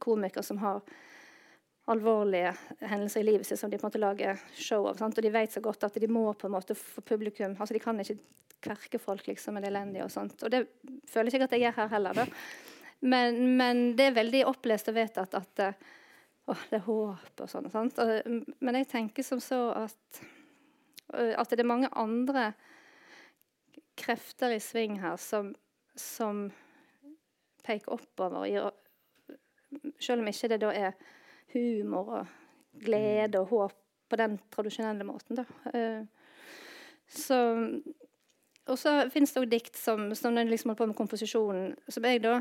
[0.02, 0.80] komikere som har
[1.88, 4.98] alvorlige hendelser i livet sitt som de på en måte lager show av.
[5.00, 5.16] Sant?
[5.16, 7.80] Og de vet så godt at de må på en måte få publikum altså De
[7.80, 8.18] kan ikke
[8.60, 10.42] kverke folk liksom med det elendige og sånt.
[10.42, 10.66] Og det
[11.08, 12.18] føler jeg ikke at jeg gjør her heller.
[12.18, 12.26] da.
[13.00, 15.86] Men, men det er veldig opplest og vedtatt at at
[16.48, 17.68] å, det er håp og sånn.
[18.64, 20.20] men jeg tenker som så at
[21.12, 22.52] øh, at det er mange andre
[23.98, 25.54] krefter i sving her som,
[25.96, 26.48] som
[27.66, 28.38] peker oppover.
[28.38, 28.70] og Gir,
[30.00, 30.92] selv om ikke det da er
[31.54, 32.26] humor og
[32.84, 33.76] glede og håp
[34.08, 35.36] på den tradisjonelle måten.
[35.36, 35.44] Da.
[35.74, 36.04] Eh,
[37.08, 37.38] så,
[38.66, 42.06] og så finnes det òg dikt som, som når liksom holder på med komposisjonen, som
[42.08, 42.38] jeg da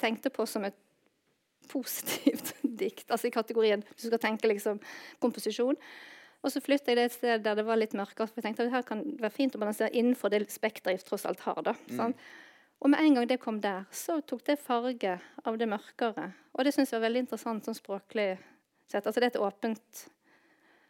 [0.00, 0.78] tenkte på som et
[1.70, 3.06] positivt dikt.
[3.10, 4.80] Altså i kategorien du skal tenke liksom
[5.22, 5.78] komposisjon.
[6.44, 8.28] Og så flytta jeg det et sted der det var litt mørkere.
[8.28, 11.06] For jeg tenkte at det her kan være fint å balansere innenfor det spekteret jeg
[11.08, 11.62] tross alt har.
[11.64, 12.20] da, sant?
[12.82, 16.32] Og med en gang det kom der, så tok det farge av det mørkere.
[16.52, 18.34] Og det syns jeg var veldig interessant sånn språklig
[18.90, 19.06] sett.
[19.06, 20.04] Altså det er et åpent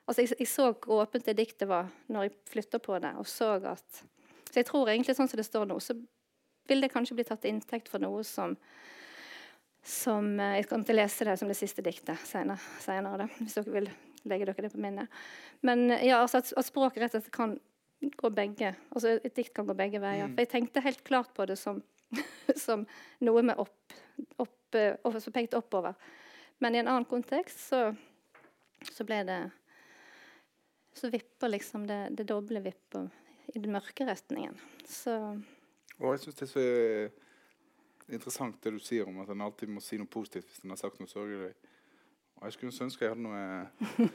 [0.05, 3.25] Altså jeg, jeg så hvor åpent det diktet var når jeg flytta på det, og
[3.25, 4.03] så at
[4.51, 5.97] Så jeg tror egentlig sånn som det står nå, så
[6.69, 8.59] vil det kanskje bli tatt til inntekt for noe som
[9.85, 13.29] som eh, Jeg kommer til å lese det som det siste diktet senere, senere da,
[13.37, 13.89] hvis dere vil
[14.25, 15.13] legge dere det på minnet.
[15.61, 17.59] Men eh, ja, altså at, at språket rett og slett kan
[18.17, 20.29] gå begge altså Et dikt kan gå begge veier.
[20.31, 21.83] For jeg tenkte helt klart på det som,
[22.67, 22.85] som
[23.25, 23.97] noe med opp,
[24.43, 25.97] opp, eh, opp som pekte oppover.
[26.63, 27.89] Men i en annen kontekst så,
[28.93, 29.43] så ble det
[30.95, 33.09] Så vipper liksom det, det doble vipper
[33.55, 34.55] i den mørke retningen.
[34.87, 35.17] Så
[35.99, 37.17] Og jeg syns det er så eh,
[38.15, 40.81] interessant det du sier om at en alltid må si noe positivt hvis en har
[40.81, 41.55] sagt noe sørgelig.
[42.41, 44.09] Og jeg skulle ønske jeg hadde noe,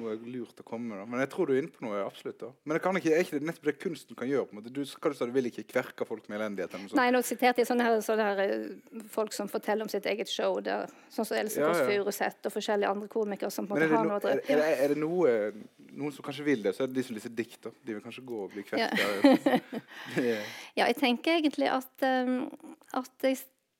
[0.00, 0.98] noe lurt å komme med.
[1.00, 1.04] Da.
[1.08, 2.00] Men jeg tror du er inne på noe.
[2.04, 2.50] absolutt da.
[2.66, 4.48] Men det kan ikke, er ikke det nettopp det kunsten kan gjøre?
[4.50, 4.72] på en måte?
[4.74, 6.74] Du, hva du sa, du vil ikke kverke folk med elendighet?
[6.74, 7.00] eller noe sånt.
[7.00, 10.32] Nei, nå siterte jeg sånne her, sånne her eh, folk som forteller om sitt eget
[10.32, 10.58] show.
[10.66, 11.86] Der, sånn som Else Ja, Kåss ja.
[11.88, 14.58] Furuseth og forskjellige andre komikere som på en måte har no, noe å er, drive
[14.58, 15.34] er, det, er det noe,
[16.02, 17.62] noen som kanskje vil det, så er det de som leser dikt.
[17.64, 17.72] da.
[17.86, 18.90] De vil kanskje gå og bli Ja.
[18.92, 19.60] kverka.
[20.20, 20.40] Ja.
[20.78, 22.50] Ja, jeg tenker egentlig at, um,
[22.96, 23.38] at jeg,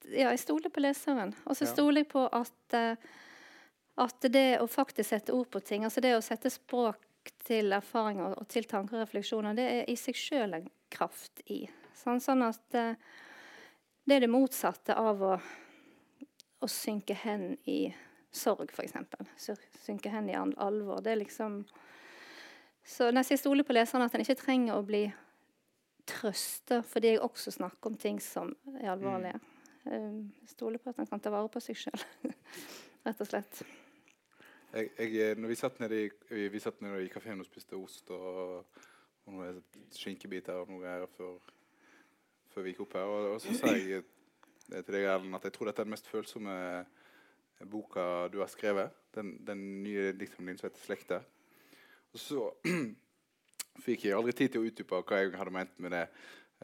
[0.09, 1.35] ja, jeg stoler på leseren.
[1.45, 3.11] Og så stoler jeg på at, uh,
[4.01, 8.39] at det å faktisk sette ord på ting, altså det å sette språk til erfaringer
[8.39, 11.63] og til tanker og refleksjoner, det er i seg sjøl en kraft i.
[12.01, 12.95] Sånn, sånn at uh,
[14.09, 15.35] det er det motsatte av å,
[16.61, 17.83] å synke hen i
[18.33, 19.51] sorg, f.eks.
[19.85, 21.03] Synke hen i alvor.
[21.05, 21.65] Det er liksom
[22.87, 25.05] Så nesten jeg stoler på leseren at en ikke trenger å bli
[26.11, 29.39] trøsta fordi jeg også snakker om ting som er alvorlige.
[29.85, 30.33] Mm.
[30.43, 32.03] Jeg stoler på at han kan ta vare på seg sjøl,
[33.07, 33.63] rett og slett.
[34.71, 38.11] Jeg, jeg, når vi satt nede i, vi, satt nede i kafeen og spiste ost
[38.15, 38.61] og,
[39.27, 39.59] og noen
[39.97, 41.39] skinkebiter og noe greier før,
[42.55, 44.07] før vi gikk opp her, og, og så sa jeg eh,
[44.71, 46.55] til deg, Erlend, at jeg tror dette er den mest følsomme
[47.71, 48.95] boka du har skrevet.
[49.15, 51.27] Den, den nye diktsamlingen som heter 'Slekter'.
[52.13, 52.47] Og så
[53.87, 56.07] fikk jeg aldri tid til å utdype hva jeg hadde ment med det.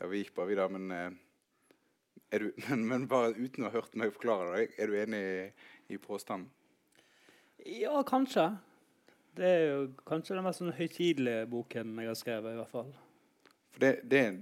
[0.03, 3.99] Og vi gikk bare videre, men, eh, du, men, men bare uten å ha hørt
[3.99, 5.51] meg forklare det, er du enig i,
[5.97, 6.53] i påstanden?
[7.67, 8.47] Ja, kanskje.
[9.37, 12.93] Det er jo kanskje den mest sånn høytidelige boken jeg har skrevet, i hvert fall.
[13.75, 14.39] For det, det er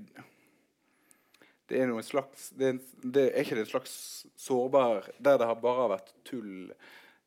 [1.68, 3.94] det er noe slags det det er ikke det en slags
[4.36, 6.68] sårbar Der det har bare vært tull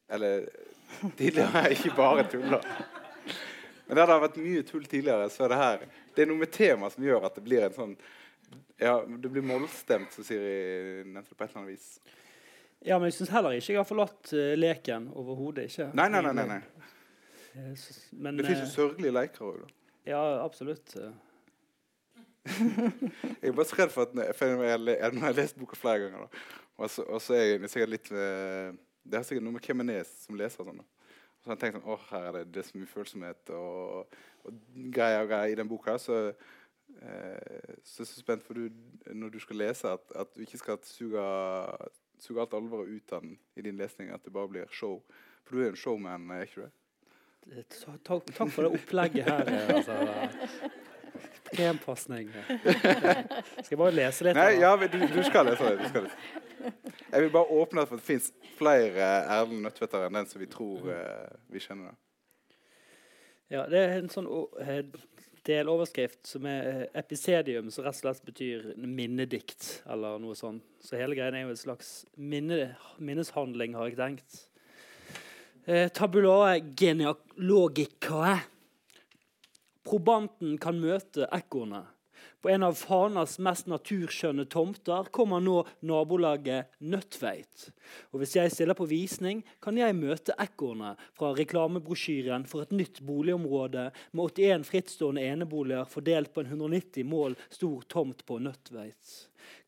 [0.08, 0.46] Eller
[1.18, 2.62] tidligere ikke bare tuller.
[3.88, 5.84] Men der det har vært mye tull tidligere, så er det her
[6.16, 7.98] Det er noe med temaet som gjør at det blir en sånn
[8.80, 11.88] Ja, det blir målstemt, som Siri nevnte på et eller annet vis.
[12.86, 15.08] Ja, men jeg syns heller ikke jeg har forlatt eh, leken.
[15.18, 15.90] Overhodet ikke.
[15.98, 16.34] Nei, nei, nei.
[16.38, 16.62] nei, nei.
[17.58, 19.74] Eh, Men Det fins jo eh, sørgelige leker òg, da.
[20.08, 20.94] Ja, absolutt.
[20.96, 21.16] eh.
[23.42, 26.00] Jeg er bare så redd for at når jeg, når jeg, har lest boka flere
[26.06, 26.44] ganger.
[26.78, 28.70] Og så, og så er jeg sikkert litt eh,
[29.04, 30.64] Det er sikkert noe med hvem en er som leser.
[30.64, 30.86] Sånn, da.
[30.86, 33.52] Og så har jeg tenkt sånn, åh, her er det, det er så mye følsomhet
[33.58, 34.16] og,
[34.48, 34.62] og
[34.96, 35.98] greier og greier i den boka.
[36.02, 36.22] Så,
[37.02, 38.70] eh, så er jeg så spent for du,
[39.12, 41.28] når du skal lese, at, at du ikke skal suge,
[42.24, 44.10] suge alt alvoret ut av den i din lesning.
[44.14, 45.00] At det bare blir show.
[45.46, 46.74] For du er jo en showman, er ikke du det?
[48.04, 49.48] Takk, takk for det opplegget her.
[49.48, 50.72] eh, Altså.
[51.48, 52.28] Krempasning.
[52.28, 54.36] Skal jeg bare lese litt?
[54.36, 55.88] Nei, ja, du, du skal lese det.
[55.94, 56.74] Skal lese.
[57.08, 58.28] Jeg vil bare åpne for at det fins
[58.58, 61.96] flere Erlend Nødtvedter enn den som vi tror uh, vi kjenner.
[63.54, 64.28] Ja, det er en sånn
[64.60, 64.82] eh,
[65.48, 70.66] deloverskrift som er eh, episedium, som rett og slett betyr minnedikt, eller noe sånt.
[70.84, 74.44] Så hele greien er jo en slags minne, minneshandling, har jeg tenkt.
[75.68, 78.38] Eh, tabulae genealogicae.
[79.88, 81.97] Probanten kan møte ekornet.
[82.48, 87.66] På en av Fanas mest naturskjønne tomter kommer nå nabolaget Nødtveit.
[88.16, 93.02] Og hvis jeg stiller på visning, kan jeg møte ekornet fra reklamebrosjyren for et nytt
[93.04, 99.18] boligområde med 81 frittstående eneboliger fordelt på en 190 mål stor tomt på Nødtveit.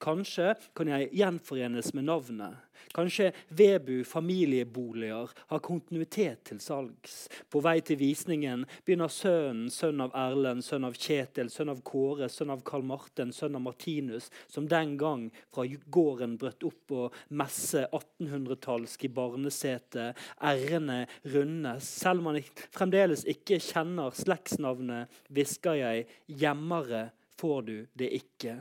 [0.01, 2.65] Kanskje kan jeg gjenforenes med navnet.
[2.93, 7.27] Kanskje Vebu familieboliger har kontinuitet til salgs.
[7.51, 12.29] På vei til visningen begynner sønnen, sønn av Erlend, sønn av Kjetil, sønn av Kåre,
[12.31, 17.19] sønn av Karl Marten, sønn av Martinus, som den gang fra gården brøt opp og
[17.29, 20.17] messe 1800-tallsk i barnesetet.
[20.39, 21.91] R-ene rundes.
[22.01, 22.41] Selv om man
[22.73, 28.59] fremdeles ikke kjenner slektsnavnet, hvisker jeg 'gjemmere får du det ikke'.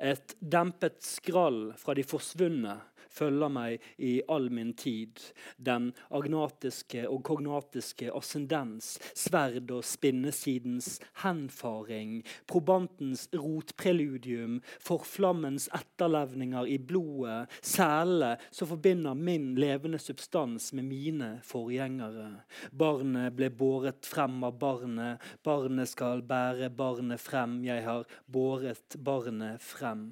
[0.00, 2.78] Et dempet skrall fra de forsvunne
[3.10, 5.20] følger meg i all min tid.
[5.58, 12.20] Den agnatiske og kognatiske ascendens, sverd og spinnesidens henfaring,
[12.50, 22.30] probantens rotpreludium, forflammens etterlevninger i blodet, selene som forbinder min levende substans med mine forgjengere.
[22.72, 29.62] Barnet ble båret frem av barnet, barnet skal bære barnet frem, jeg har båret barnet
[29.62, 30.10] frem.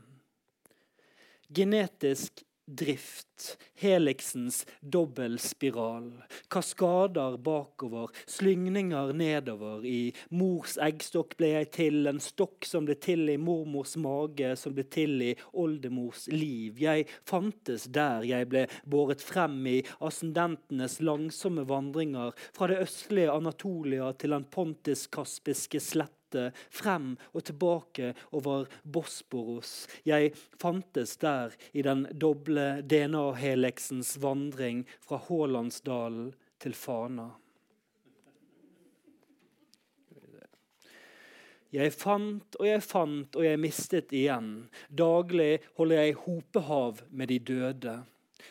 [1.48, 6.12] Genetisk drift, heliksens dobbeltspiral,
[6.48, 9.86] kaskader bakover, slyngninger nedover.
[9.86, 14.76] I mors eggstokk ble jeg til, en stokk som ble til i mormors mage, som
[14.76, 16.78] ble til i oldemors liv.
[16.82, 24.12] Jeg fantes der jeg ble båret frem i ascendentenes langsomme vandringer fra det østlige Anatolia
[24.18, 29.88] til den pontisk-kaspiske slette svette frem og tilbake over Bosporos.
[30.04, 37.30] Jeg fantes der i den doble DNA-heleksens vandring fra Hålandsdalen til Fana.
[41.70, 44.70] Jeg fant og jeg fant og jeg mistet igjen.
[44.88, 47.98] Daglig holder jeg hopehav med de døde.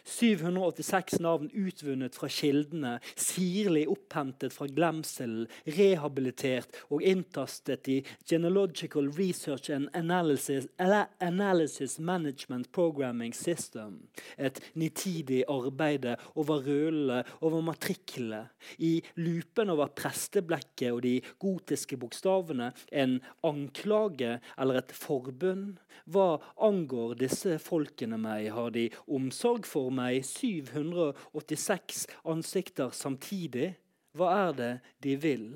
[0.04, 9.72] 786 navn utvunnet fra kildene, sirlig opphentet fra glemselen, rehabilitert og inntastet i Genealogical Research
[9.74, 14.00] and Analysis, Analysis Management Programming System.
[14.38, 18.48] Et nitidig arbeide over rølene, over matriklene.
[18.78, 25.78] I lupen over presteblekket og de gotiske bokstavene en anklage eller et forbund.
[26.08, 33.76] Hva angår disse folkene meg, har de omsorg for meg 786 ansikter samtidig.
[34.18, 34.72] Hva er det
[35.04, 35.50] de vil?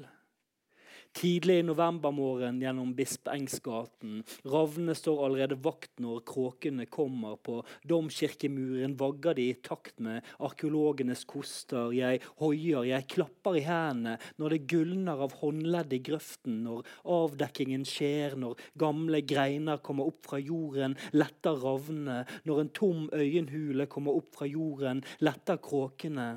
[1.12, 4.21] Tidlig i novembermorgen gjennom Bispeengsgaten.
[4.47, 7.36] Ravnene står allerede vakt når kråkene kommer.
[7.36, 11.91] På domkirkemuren vagger de i takt med arkeologenes koster.
[11.91, 16.62] Jeg hoier, jeg klapper i hendene når det gulner av håndledd i grøften.
[16.63, 22.21] Når avdekkingen skjer, når gamle greiner kommer opp fra jorden, letter ravnene.
[22.47, 26.32] Når en tom øyenhule kommer opp fra jorden, letter kråkene.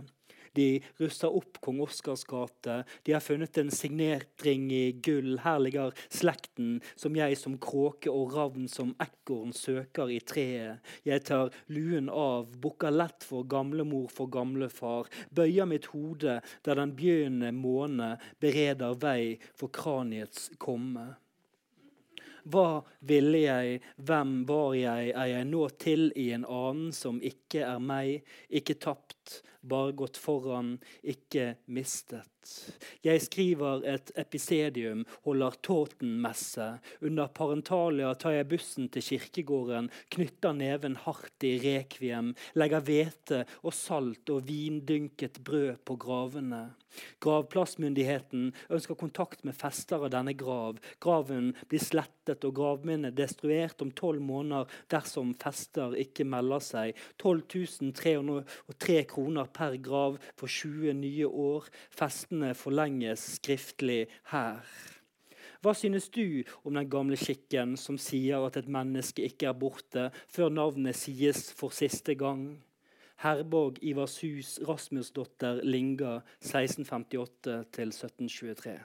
[0.54, 0.68] De
[1.00, 2.82] russer opp Kong Oscars gate.
[3.02, 5.38] De har funnet en signetring i gull.
[5.44, 10.84] Her ligger slekten som jeg som kråke og ravn som ekorn søker i treet.
[11.06, 15.10] Jeg tar luen av, bukker lett for gamlemor for gamlefar.
[15.34, 21.14] Bøyer mitt hode der den begynnende måne bereder vei for kraniets komme.
[22.44, 27.62] Hva ville jeg, hvem var jeg, er jeg nå til i en annen som ikke
[27.64, 29.23] er meg, ikke tapt,
[29.64, 32.28] bare gått foran, ikke mistet.
[33.04, 36.66] Jeg skriver et episedium, holder Tårten-messe.
[37.00, 43.72] Under parentalia tar jeg bussen til kirkegården, knytter neven hardt i rekviem, legger hvete og
[43.76, 46.66] salt og vindynket brød på gravene.
[47.24, 50.78] Gravplassmyndigheten ønsker kontakt med fester av denne grav.
[51.02, 57.00] Graven blir slettet og gravminnet destruert om tolv måneder dersom fester ikke melder seg.
[57.18, 57.42] 12
[57.98, 61.70] 303 kroner per grav for 20 nye år.
[61.94, 64.60] Festene forlenges skriftlig her.
[65.64, 70.10] Hva synes du om den gamle skikken som sier at et menneske ikke er borte
[70.28, 72.60] før navnet sies for siste gang?
[73.24, 78.80] Herborg Ivarshus Rasmusdotter Linga 1658 1723.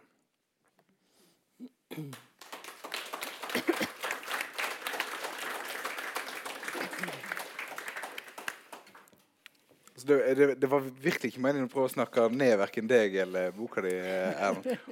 [10.00, 13.18] Altså, det, det, det, var virkelig ikke meningen å prøve å snakke ned verken deg
[13.20, 13.92] eller boka di.
[13.92, 14.40] Eh,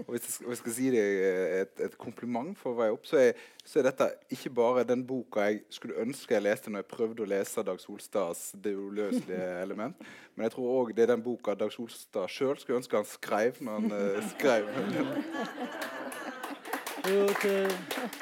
[0.04, 1.22] og hvis jeg, skal, hvis jeg skal si deg
[1.62, 5.46] et, et, kompliment for vei opp, så er, så er, dette ikke bare den boka
[5.48, 9.96] jeg skulle ønske jeg leste når jeg prøvde å lese Dag Solstads 'Det uløselige element',
[10.36, 13.64] men jeg tror òg det er den boka Dag Solstad sjøl skulle ønske han skrev
[13.64, 14.64] når han uh, skrev.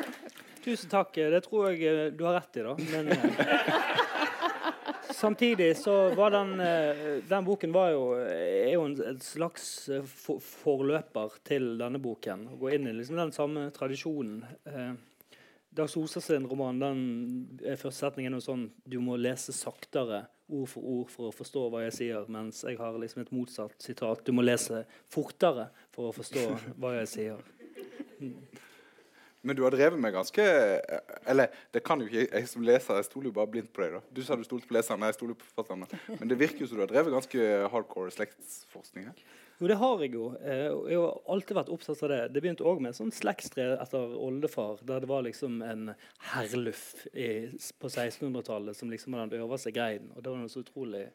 [0.65, 1.13] Tusen takk.
[1.13, 2.73] Det tror jeg eh, du har rett i, da.
[2.89, 3.05] Men,
[5.25, 10.37] Samtidig så var den, eh, den boken var jo, er jo en, slags eh, for,
[10.43, 12.45] forløper til denne boken.
[12.53, 14.43] Å gå inn i liksom den samme tradisjonen.
[14.69, 14.93] Eh,
[15.75, 16.99] Dag sin roman den
[17.65, 21.63] er første setningen noe sånn Du må lese saktere ord for ord for å forstå
[21.73, 22.29] hva jeg sier.
[22.31, 24.23] Mens jeg har liksom et motsatt sitat.
[24.23, 26.45] Du må lese fortere for å forstå
[26.79, 27.43] hva jeg sier.
[29.45, 30.43] Men du har drevet med ganske
[31.29, 33.97] Eller det kan jo ikke jeg som leser, jeg stoler jo bare blindt på deg.
[33.99, 34.03] da.
[34.09, 35.87] Du sa du stolte på leserne, jeg stoler på forfatterne.
[36.17, 39.25] Men det virker jo som du har drevet ganske hardcore slektsforskning her.
[39.59, 40.25] Jo, det har jeg jo.
[40.43, 42.19] Eh, jeg har alltid vært opptatt av det.
[42.35, 45.93] Det begynte òg med en sånn slektstre etter oldefar, der det var liksom en
[46.33, 47.29] herluff i,
[47.79, 50.09] på 1600-tallet som liksom hadde den øverste greien.
[50.15, 51.05] Og det var noe så utrolig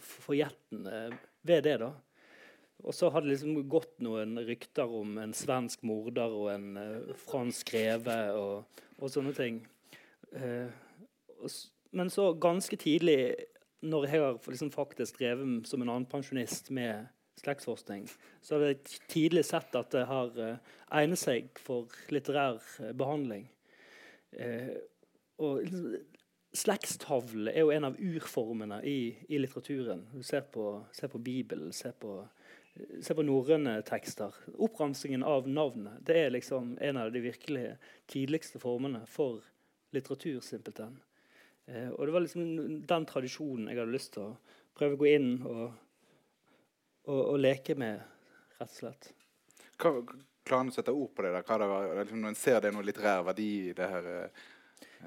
[0.00, 1.02] forjettende
[1.46, 1.92] ved det, da.
[2.86, 7.14] Og så hadde det liksom gått noen rykter om en svensk morder og en uh,
[7.26, 9.60] fransk reve og, og, sånne ting.
[10.30, 10.70] Uh,
[11.40, 11.50] og,
[11.98, 13.34] men så ganske tidlig,
[13.82, 18.06] når jeg har liksom faktisk drevet som en annen pensjonist med slektsforskning,
[18.42, 22.62] så har jeg tidlig sett at det har uh, egnet seg for litterær
[22.98, 23.48] behandling.
[25.38, 25.94] og liksom,
[26.58, 30.06] Slektstavle er jo en av urformene i, i litteraturen.
[30.14, 32.22] Du ser på, ser på Bibelen, ser på
[33.02, 34.34] Se på norrøne tekster.
[34.58, 37.64] Oppramsingen av navnet det er liksom en av de virkelig
[38.10, 39.42] tidligste formene for
[39.94, 40.40] litteratur.
[40.40, 41.00] simpelthen.
[41.66, 44.36] Eh, og Det var liksom den tradisjonen jeg hadde lyst til å
[44.78, 45.64] prøve å gå inn og,
[47.08, 48.00] og, og leke med,
[48.58, 49.12] rett og slett.
[49.78, 49.94] Hva,
[50.48, 51.32] Klarer han å sette ord på det?
[51.34, 51.44] der?
[51.44, 54.06] Hva det var, liksom, når en ser det er noe litterær verdi i det her
[54.14, 54.46] eh,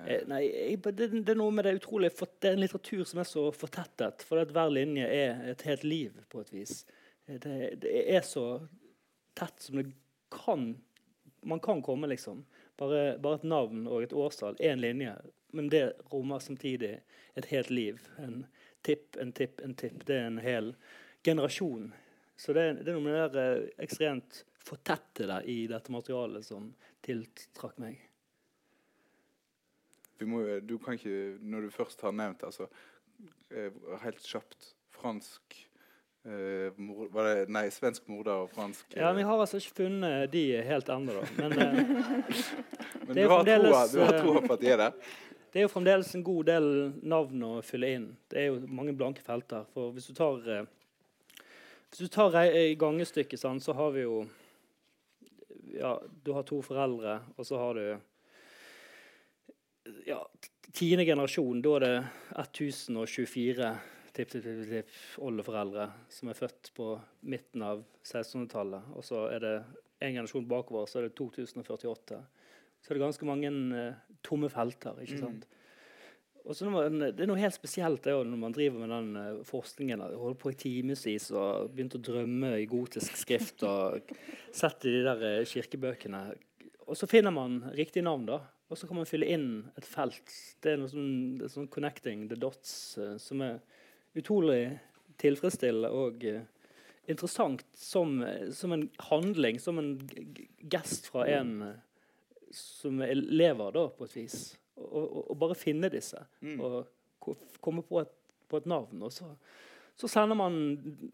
[0.08, 3.04] Eh, nei, jeg, det, det er noe med det utrolig for, Det er en litteratur
[3.08, 4.24] som er så fortettet.
[4.28, 6.82] For at hver linje er et helt liv, på et vis.
[7.40, 8.46] Det, det er så
[9.38, 9.92] tett som det
[10.32, 10.82] kan
[11.42, 12.46] Man kan komme, liksom.
[12.78, 15.16] Bare, bare et navn og et årstall, én linje.
[15.58, 17.00] Men det rommer samtidig
[17.34, 18.04] et helt liv.
[18.22, 18.46] En
[18.86, 20.06] tipp, en tipp, en tipp.
[20.06, 20.76] Det er en hel
[21.24, 21.90] generasjon.
[22.38, 26.72] Så det, det er noe med det der, eh, ekstremt fortettede i dette materialet som
[27.06, 28.00] tiltrakk meg.
[30.22, 32.68] må, Du kan ikke, når du først har nevnt altså
[33.50, 33.74] eh,
[34.04, 35.58] Helt kjapt fransk
[36.26, 39.84] eh, mor, var det, Nei, svensk morder og fransk Ja, eh, Vi har altså ikke
[39.84, 41.24] funnet de helt ennå, da.
[41.40, 41.74] Men eh,
[43.08, 44.92] Men du har, troa, du har eh, troa på at de er der?
[45.52, 46.68] det er jo fremdeles en god del
[47.04, 48.06] navn å fylle inn.
[48.32, 49.66] Det er jo mange blanke felter.
[49.74, 50.70] For hvis du tar eh,
[51.92, 52.38] Hvis du tar
[52.80, 54.22] gangestykket, sånn, så har vi jo
[55.76, 57.86] Ja, du har to foreldre, og så har du
[60.06, 60.20] ja,
[60.74, 61.62] tiende generasjon.
[61.64, 61.98] Da er det
[62.46, 63.72] 1024
[64.18, 66.92] tipp-tipp-tipp-oldeforeldre som er født på
[67.32, 68.92] midten av 1600-tallet.
[68.98, 69.56] Og så er det
[70.02, 72.20] en generasjon bakover, så er det 2048.
[72.82, 75.02] Så er det ganske mange uh, tomme felter.
[75.04, 75.48] ikke sant?
[76.42, 79.44] Og så man, Det er noe helt spesielt det, når man driver med den eh,
[79.46, 80.02] forskningen.
[80.18, 84.10] Holdt på i timevis og begynte å drømme i gotisk skrift og
[84.50, 86.24] sett i de der eh, kirkebøkene.
[86.88, 88.40] Og så finner man riktig navn, da.
[88.72, 89.48] Og så kan man fylle inn
[89.78, 90.34] et felt.
[90.64, 93.60] Det er noe sånn, det er sånn connecting the dots som er
[94.18, 94.80] utrolig
[95.22, 96.44] tilfredsstillende og eh,
[97.12, 99.94] interessant som, eh, som en handling, som en
[100.72, 101.78] gest fra en eh,
[102.52, 104.40] som lever, da, på et vis.
[104.76, 106.20] Og, bare finne disse.
[106.60, 108.12] Og komme på et,
[108.52, 109.06] på et navn.
[109.08, 109.30] Og så,
[109.96, 110.58] så sender man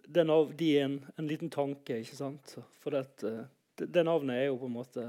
[0.07, 2.55] det nav de en, en liten tanke, ikke sant.
[2.81, 3.35] For det,
[3.83, 5.05] det, navnet er jo på en måte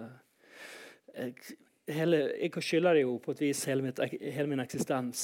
[1.89, 5.23] hele, jeg skylder det jo på et vis hele, mitt, hele min eksistens,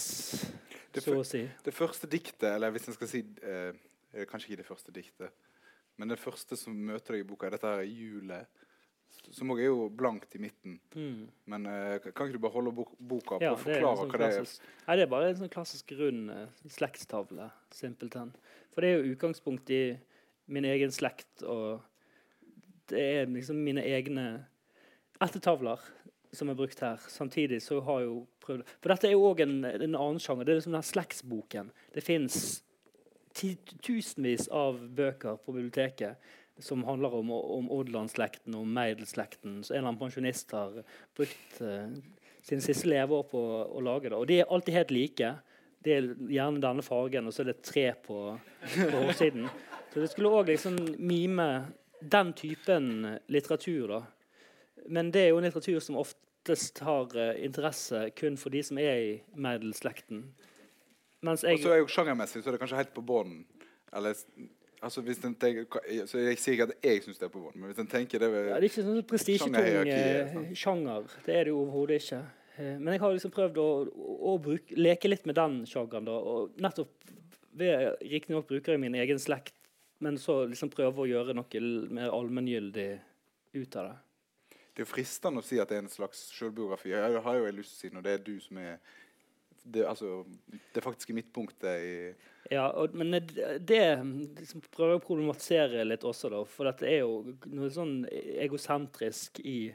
[0.95, 1.43] Det så å si.
[1.65, 3.73] Det første diktet, eller hvis en skal si eh,
[4.15, 5.33] det Kanskje ikke det første diktet,
[5.99, 8.63] men det første som møter deg i boka, er dette her hjulet.
[9.31, 10.79] Som også er jo blankt i midten.
[10.95, 11.27] Mm.
[11.51, 14.11] Men eh, kan ikke du bare holde bok boka på Ja, og det forklare sånn
[14.11, 14.49] hva det er?
[14.87, 17.51] nei, det er bare en sånn klassisk rund eh, slektstavle.
[17.75, 18.33] Simpelthen.
[18.75, 19.83] For det er jo utgangspunkt i
[20.51, 21.85] min egen slekt, og
[22.91, 24.27] det er liksom mine egne
[25.23, 25.83] ættetavler
[26.39, 27.01] som er brukt her.
[27.09, 30.45] Samtidig så har jeg jo prøvd For dette er jo òg en, en annen sjanger.
[30.47, 31.73] Det er liksom den slektsboken.
[31.95, 32.39] Det fins
[33.83, 36.33] tusenvis av bøker på biblioteket
[36.63, 39.63] som handler om, om Odland-slekten og Meidel-slekten.
[39.65, 40.77] Så en eller annen pensjonist har
[41.17, 41.91] brukt uh,
[42.47, 44.19] sine siste leveår på å, lage det.
[44.19, 45.33] Og de er alltid helt like.
[45.85, 48.21] Det er gjerne denne fargen, og så er det tre på,
[48.77, 49.49] på hårsiden.
[49.93, 51.49] Så det skulle òg liksom mime
[52.01, 54.03] den typen litteratur, da.
[54.95, 55.99] Men det er jo en litteratur som
[56.45, 60.27] oftest har eh, interesse kun for de som er i Meidel-slekten.
[61.25, 63.39] Og så er jo sjangermessig så er det kanskje helt på bånn.
[63.95, 65.65] Altså hvis en tenker,
[66.05, 68.21] så Jeg sier ikke at jeg syns det er på bånn, men hvis en tenker
[68.21, 70.59] det ved, Ja, det er ikke sånn prestisjetung Sjangerhierarkiet, eh, sant?
[70.61, 71.09] sjanger.
[71.25, 72.21] Det er det jo overhodet ikke.
[72.59, 76.11] Eh, men jeg har liksom prøvd å, å, å bruke, leke litt med den sjangeren.
[76.11, 76.93] da, og nettopp
[77.57, 79.57] ved Riktignok bruker jeg min egen slekt,
[80.05, 82.91] men så liksom prøve å gjøre noe mer allmenngyldig
[83.55, 83.97] ut av det.
[84.75, 86.91] Det er jo fristende å si at det er en slags selvbiografi.
[86.91, 88.79] Jeg har jo lyst til å si når det er du som er
[89.65, 90.25] det, altså,
[90.75, 91.95] det faktiske midtpunktet i
[92.51, 93.31] Ja, og, men det,
[93.65, 93.85] det
[94.37, 96.43] liksom prøver jeg å problematisere litt også, da.
[96.45, 97.23] For dette er jo
[97.55, 99.73] noe sånn egosentrisk i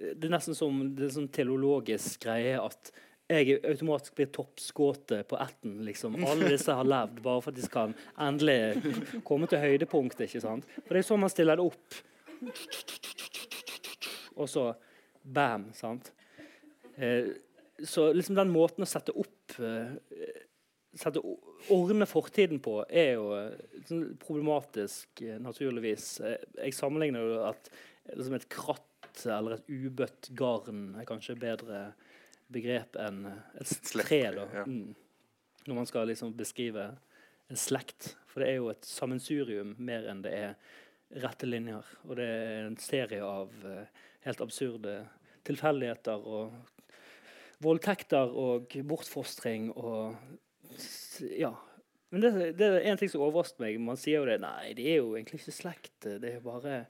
[0.00, 2.90] Det er nesten som det er sånn teleologisk greie at
[3.30, 5.76] jeg automatisk blir toppskåte på ætten.
[5.86, 6.16] Liksom.
[6.26, 10.24] Alle disse har levd bare for at de skal endelig komme til høydepunktet.
[10.26, 10.66] ikke sant?
[10.80, 12.00] For det er sånn man stiller det opp.
[14.40, 14.70] Og så
[15.22, 16.12] bam, sant?
[16.96, 17.32] Eh,
[17.84, 19.92] så liksom den måten å sette opp eh,
[20.98, 21.22] sette,
[21.70, 23.26] Ordne fortiden på er jo
[23.88, 26.20] sånn problematisk, eh, naturligvis.
[26.24, 27.70] Eh, Jeg sammenligner jo at
[28.14, 31.90] liksom et kratt eller et ubøtt garn er kanskje bedre
[32.50, 33.26] begrep enn
[33.60, 34.22] et tre.
[34.34, 34.48] da.
[34.54, 34.64] ja.
[34.66, 34.94] Mm.
[35.68, 36.86] Når man skal liksom beskrive
[37.50, 38.14] en slekt.
[38.30, 40.54] For det er jo et sammensurium mer enn det er
[41.10, 41.86] rette linjer.
[42.08, 45.00] Og det er en serie av eh, helt absurde
[45.48, 46.52] tilfeldigheter og
[47.64, 50.16] voldtekter og bortfostring og
[51.36, 51.54] Ja.
[52.10, 53.76] Men det, det er en ting som overrasker meg.
[53.78, 55.96] Man sier jo det Nei, de er jo egentlig ikke slekt.
[56.02, 56.84] Det er bare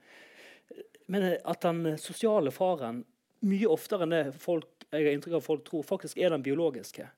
[1.11, 3.03] Men at den sosiale faren
[3.45, 7.09] mye oftere enn det folk, jeg har inntrykk av folk tror, faktisk er den biologiske.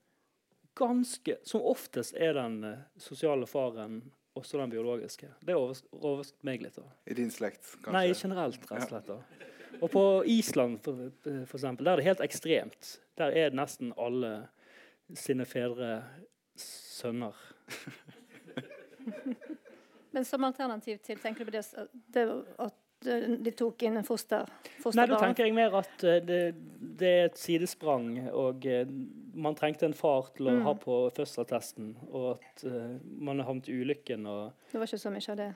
[0.79, 4.01] Ganske Som oftest er den eh, sosiale faren
[4.39, 5.29] også den biologiske.
[5.45, 6.77] Det overrasket meg litt.
[6.77, 6.85] da.
[7.07, 7.97] I din slekt, kanskje?
[7.97, 9.11] Nei, generelt, rett og slett.
[9.11, 9.49] da.
[9.83, 12.93] Og på Island, for, for eksempel, der er det helt ekstremt.
[13.19, 14.33] Der er nesten alle
[15.19, 16.03] sine fedre
[16.57, 17.37] sønner.
[20.13, 21.65] Men som alternativ til tenker du på det,
[22.15, 22.25] det
[22.61, 22.79] at
[23.43, 24.47] de tok inn en foster,
[24.83, 25.01] fosterbarn?
[25.01, 26.41] Nei, da tenker jeg mer at eh, det,
[27.01, 28.29] det er et sidesprang.
[28.31, 28.87] Og eh,
[29.35, 30.63] man trengte en far til å mm.
[30.67, 31.93] ha på fødselsattesten.
[32.11, 34.27] Og at uh, man har havnet i ulykken.
[34.29, 35.51] Og, det var ikke så mye av det?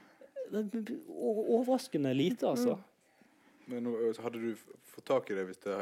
[0.47, 2.77] Overraskende lite, altså.
[2.79, 2.93] Mm.
[3.67, 3.89] Men
[4.23, 4.53] hadde du
[4.87, 5.79] fått tak i det hvis det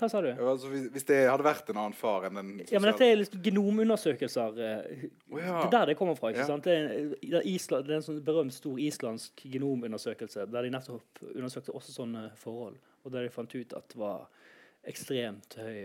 [0.00, 0.30] hva sa du?
[0.32, 3.18] Altså, hvis, hvis, det hadde vært en annen far enn den Ja, men Dette er
[3.20, 4.56] liksom genomundersøkelser.
[4.56, 5.58] Oh, ja.
[5.60, 6.32] Det er der det kommer fra.
[6.32, 6.48] ikke ja.
[6.48, 6.64] sant?
[6.64, 10.72] Det er, det, er Island, det er, en sånn berømt stor islandsk genomundersøkelse der de
[10.72, 12.80] nettopp undersøkte også sånne forhold.
[13.04, 14.26] Og der de fant ut at det var
[14.88, 15.76] ekstremt høy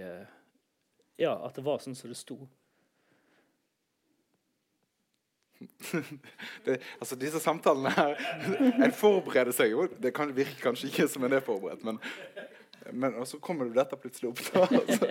[1.18, 2.38] Ja, at det var sånn som det sto.
[6.66, 8.12] det, altså Disse samtalene her
[8.86, 9.88] En forbereder seg jo.
[9.98, 11.98] Det kan virke kanskje ikke som en er forberedt, men
[12.92, 14.40] men så kommer du dette plutselig opp.
[14.54, 15.08] da, altså.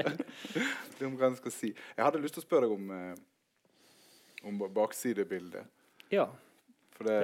[1.44, 1.72] jeg, si.
[1.96, 5.66] jeg hadde lyst til å spørre deg om, eh, om baksidebildet.
[6.12, 6.28] Ja.
[6.96, 7.16] For det,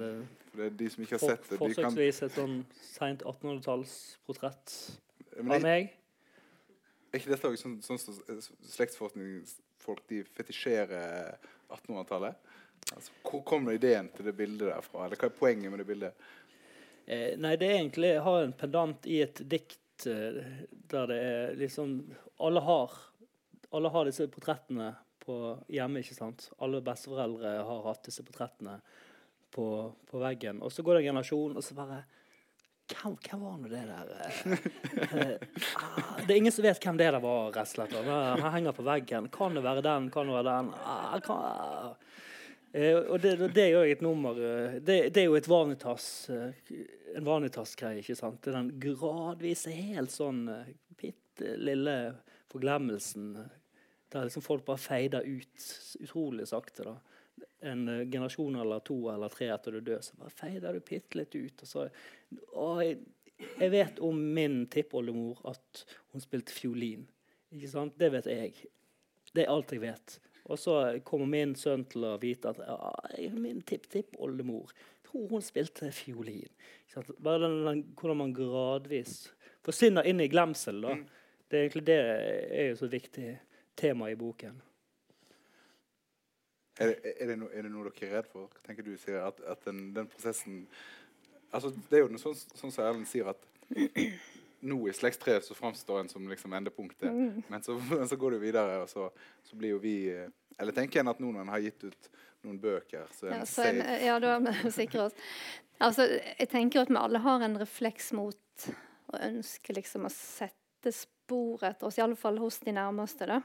[0.00, 0.08] det,
[0.48, 4.74] for det, er de som ikke har sett det de Forsøksvis et sånn seint 1800-tallsportrett
[5.38, 5.94] av meg.
[7.14, 8.16] Er ikke dette sånn, sånn som
[8.74, 11.36] slektsforskningsfolk de fetisjerer
[11.68, 12.50] 1800-tallet?
[12.90, 15.06] Altså, hvor kommer ideen til det bildet derfra?
[15.06, 16.26] Eller hva er poenget med det bildet?
[17.06, 21.18] Eh, nei, det er egentlig Jeg har en pendant i et dikt Eh, der det
[21.18, 22.90] er liksom Alle har,
[23.70, 24.94] alle har disse portrettene
[25.24, 25.36] på
[25.70, 26.00] hjemme.
[26.00, 26.50] ikke sant?
[26.58, 28.80] Alle besteforeldre har hatt disse portrettene
[29.54, 30.60] på, på veggen.
[30.62, 32.00] Og så går det en generasjon, og så bare
[32.92, 34.10] hvem, var nå det der?
[35.14, 35.36] Eh,
[35.76, 37.52] ah, det er ingen som vet hvem det der var.
[37.54, 37.94] rett og slett.
[38.04, 39.28] Han henger på veggen.
[39.32, 40.10] Kan det være den?
[40.10, 40.70] Kan det være den?
[40.84, 41.96] Ah, kan...
[42.74, 46.06] Eh, og det, det, er jo et nummer eh, det, det, er jo et vanitas
[46.34, 46.72] eh,
[47.14, 48.00] en vanitas-greie.
[48.02, 48.40] ikke sant?
[48.42, 50.48] Det er den gradvise, helt sånn
[50.98, 51.94] bitte lille
[52.50, 53.36] forglemmelsen
[54.14, 55.68] der liksom folk bare feider ut
[56.02, 56.86] utrolig sakte.
[56.86, 56.96] da.
[57.64, 61.18] En uh, generasjon eller to eller tre etter du dør, så bare feider du bitte
[61.20, 61.64] litt ut.
[61.64, 61.88] og så,
[62.52, 62.98] og jeg,
[63.60, 67.06] jeg vet om min tippoldemor at hun spilte fiolin.
[67.54, 67.98] Ikke sant?
[67.98, 68.54] Det vet jeg.
[69.34, 70.18] Det er alt jeg vet.
[70.44, 70.74] Og så
[71.06, 74.74] kommer min sønn til å vite at ja, min tipp-tipp-oldemor
[75.06, 76.50] tror hun spilte fiolin.
[77.18, 79.32] Bare den, den, hvordan man gradvis
[79.64, 80.82] forsvinner inn i glemsel.
[80.84, 80.98] Da.
[80.98, 81.06] Mm.
[81.48, 83.30] Det er egentlig det er jo så viktig
[83.78, 84.60] tema i boken.
[86.78, 88.48] Er det, er, det no, er det, noe dere er redd for?
[88.50, 90.64] Hva tenker du, sier at, at den, den, prosessen
[91.54, 93.46] altså Det er jo sånn, sånn som Erlend sier, at
[94.64, 97.12] nå i slektstreet så framstår en som liksom endepunktet.
[97.12, 97.42] Mm.
[97.48, 99.10] Men, så, men, så, går det videre, og så,
[99.44, 102.10] så, blir jo vi eh, Eller tenker en at noen har gitt ut
[102.44, 105.14] noen bøker, så ja, så en, ja, da er vi sikre oss.
[105.82, 108.66] Altså, jeg tenker at vi alle har en refleks mot
[109.10, 113.26] å ønske liksom å sette spor etter oss, iallfall hos de nærmeste.
[113.30, 113.40] da.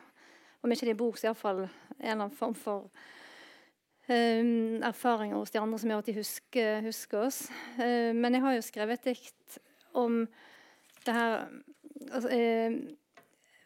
[0.62, 2.90] Om ikke det er bok, så iallfall en eller annen form for
[4.10, 7.42] um, erfaringer hos de andre som gjør at de husker, husker oss.
[7.80, 9.60] Uh, men jeg har jo skrevet et dikt
[9.98, 10.22] om
[11.06, 11.46] det her
[12.12, 12.80] altså, uh,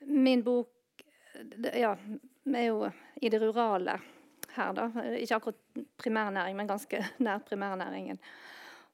[0.04, 0.70] Min bok
[1.34, 1.96] det, Ja,
[2.54, 2.90] er jo
[3.24, 3.96] i det rurale
[4.54, 4.90] her, da.
[5.18, 8.20] Ikke akkurat primærnæring, men ganske nær primærnæringen.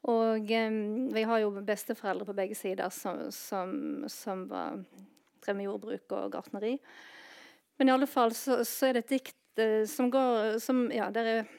[0.08, 4.78] Og um, vi har jo besteforeldre på begge sider som, som, som var,
[5.44, 6.78] drev med jordbruk og gartneri.
[7.80, 11.08] Men i alle fall så, så er det et dikt eh, som går som, Ja,
[11.16, 11.50] der er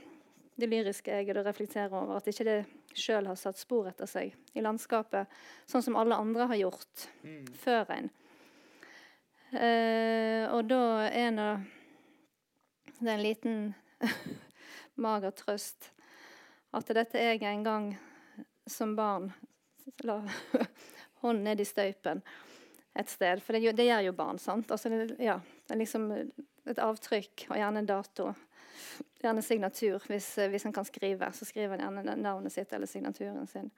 [0.61, 2.59] det lyriske jeg det reflekterer over at ikke det
[2.93, 5.31] sjøl har satt spor etter seg i landskapet,
[5.71, 7.47] sånn som alle andre har gjort mm.
[7.63, 8.11] før en.
[9.57, 11.49] Eh, og da er nå
[13.01, 13.57] det en liten
[15.01, 15.89] mager trøst
[16.77, 17.89] at dette jeg en gang
[18.69, 19.31] som barn
[20.05, 20.21] la
[21.25, 22.21] hånden ned i støypen
[22.99, 23.41] et sted.
[23.43, 24.39] For det, det gjør jo barn.
[24.39, 24.71] sant?
[24.71, 25.39] Altså, det, ja,
[25.71, 28.33] det er liksom et avtrykk, og gjerne en dato
[29.23, 30.03] gjerne signatur.
[30.09, 33.71] Hvis, eh, hvis en kan skrive, så skriver en gjerne navnet sitt eller signaturen sin.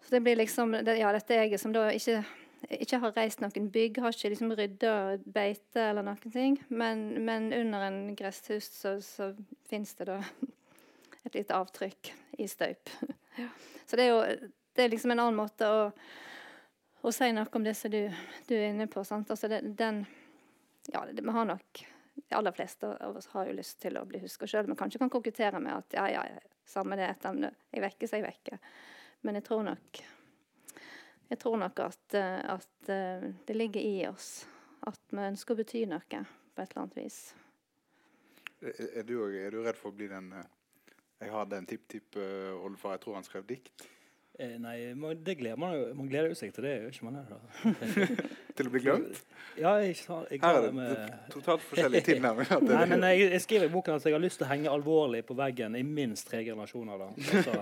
[0.00, 2.22] Så det blir liksom, det, ja, Dette jeg som da ikke,
[2.70, 4.92] ikke har reist noen bygg, har ikke liksom rydda
[5.34, 6.60] beite eller noen ting.
[6.68, 9.34] Men, men under en gresshus så, så
[9.68, 10.20] fins det da
[11.26, 12.92] et lite avtrykk i støyp.
[13.36, 13.50] Ja.
[13.86, 15.80] Så det er jo det er liksom en annen måte å,
[17.02, 18.06] å si noe om det som du,
[18.48, 19.02] du er inne på.
[19.04, 19.30] Sant?
[19.32, 20.04] Altså det, den
[20.92, 24.04] Ja, det, vi har nok de aller fleste av oss har jo lyst til å
[24.08, 26.22] bli huska sjøl, men kanskje kan kokettere med at ja, ja,
[26.66, 28.62] samme det, et emne, jeg vekker, så jeg vekker.
[29.26, 30.00] Men jeg tror nok
[31.26, 34.46] jeg tror nok at, eh, at, eh, det ligger i oss
[34.86, 37.18] at vi ønsker å bety noe på et eller annet vis.
[38.62, 40.46] Er, er, du, er du redd for å bli den eh,
[41.24, 42.96] Jeg hadde en tipp-tipp-oldefar.
[42.96, 43.86] jeg tror han skrev dikt.
[44.38, 47.22] Eh, nei, man, det gleder man, man gleder jo seg til det, gjør ikke man
[47.22, 48.28] det?
[48.56, 49.22] Til å bli glemt?
[49.56, 52.64] Ja, jeg, jeg, Her er det med totalt forskjellige tilnærminger.
[52.66, 55.22] Nei, men jeg, jeg skriver i boken at jeg har lyst til å henge alvorlig
[55.28, 57.04] på veggen i minst tre generasjoner.
[57.04, 57.38] da.
[57.46, 57.54] Så,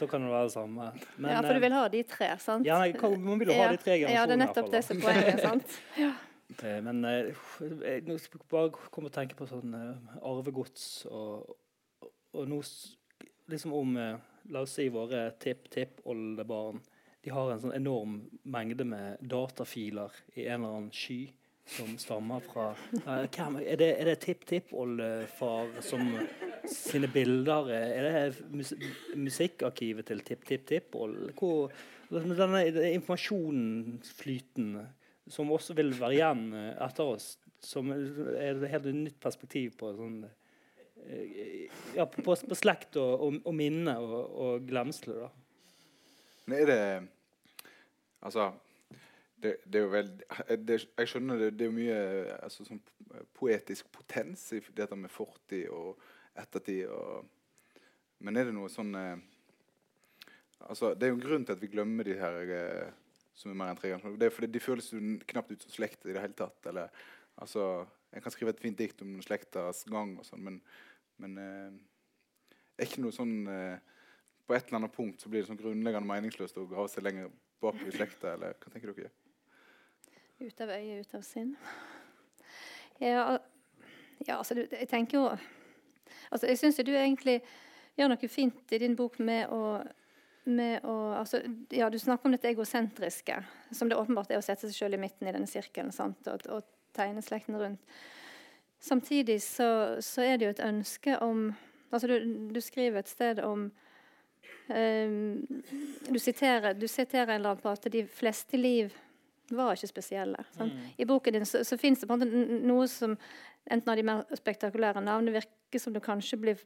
[0.00, 0.88] så kan det være det samme.
[1.16, 2.66] Men, ja, for du eh, vil ha de tre, sant?
[2.66, 4.16] ja, nei, man vil jo ha de tre generasjonene.
[4.18, 5.46] Ja, det er nettopp det som er poenget.
[5.46, 5.78] sant?
[6.00, 6.10] da.
[6.58, 7.30] Eh, Men eh,
[7.62, 11.54] jeg nå skal jeg bare komme og tenke på sånn eh, arvegods og,
[12.34, 12.66] og, noe
[13.50, 14.18] liksom om eh,
[14.50, 16.80] La oss si våre tipp-tipp-oldebarn.
[17.24, 21.20] De har en sånn enorm mengde med datafiler i en eller annen sky
[21.70, 26.00] som stammer fra uh, hvem, Er det, er det tipp-tipp-oldefar som
[26.66, 28.72] sine bilder Er det mus
[29.14, 31.30] musikkarkivet til tipp-tipp-tipp-old?
[31.38, 31.70] Hvor
[32.10, 34.72] denne informasjonsflyten
[35.30, 40.24] som også vil være igjen etter oss, som er et helt nytt perspektiv på sånn
[40.24, 45.20] eh, ja, på, på slekt og, og, og minne og, og glemsel.
[45.22, 45.30] da.
[46.50, 47.08] Men er det
[48.20, 48.50] Altså
[49.42, 50.08] det, det er jo vel
[50.66, 52.00] det, Jeg skjønner det, det er mye
[52.42, 52.80] altså, sånn
[53.38, 56.00] poetisk potens i dette med fortid og
[56.38, 56.90] ettertid.
[56.92, 57.24] Og,
[58.20, 59.22] men er det noe sånn eh,
[60.66, 62.90] altså, Det er jo en grunn til at vi glemmer de her eh,
[63.32, 64.18] som er mer enn tre ganger.
[64.20, 65.00] Det er fordi De føles jo
[65.32, 66.60] knapt ut som slekt i det hele tatt.
[66.68, 66.92] Eller,
[67.40, 70.60] altså, jeg kan skrive et fint dikt om slektas gang, og sånn, men,
[71.22, 71.80] men eh,
[72.76, 73.99] er ikke noe sånn eh,
[74.50, 77.28] På et eller annet punkt så blir det sånn grunnleggende meningsløst å grave seg lenger
[77.62, 78.32] bak i slekta.
[78.32, 79.10] Eller hva tenker dere?
[80.40, 81.52] Ut av øye, ut av sinn.
[82.98, 83.36] Ja,
[84.26, 87.36] ja altså, du, jeg tenker jo altså, Jeg syns du egentlig
[87.94, 89.60] gjør noe fint i din bok med å,
[90.50, 93.36] med å altså, ja, Du snakker om dette egosentriske,
[93.70, 96.26] som det åpenbart er å sette seg sjøl i midten i denne sirkelen sant?
[96.26, 96.66] Og, og
[96.98, 98.02] tegne slekten rundt.
[98.82, 99.70] Samtidig så,
[100.02, 101.52] så er det jo et ønske om
[101.92, 103.68] altså Du, du skriver et sted om
[104.70, 108.92] du, siterer, du siterer en eller annen på at de fleste liv
[109.50, 110.44] var ikke spesielle.
[110.54, 110.76] sant?
[110.96, 113.16] I boken din så, så fins det på en måte noe som
[113.70, 116.62] enten av de mer spektakulære navn Det virker som du kanskje blir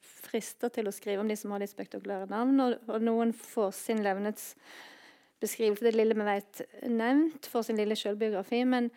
[0.00, 3.72] frista til å skrive om de som har litt spektakulære navn, og, og noen får
[3.76, 8.62] sin levnetsbeskrivelse, det lille vi vet, nevnt, får sin lille sjølbiografi.
[8.68, 8.90] Men,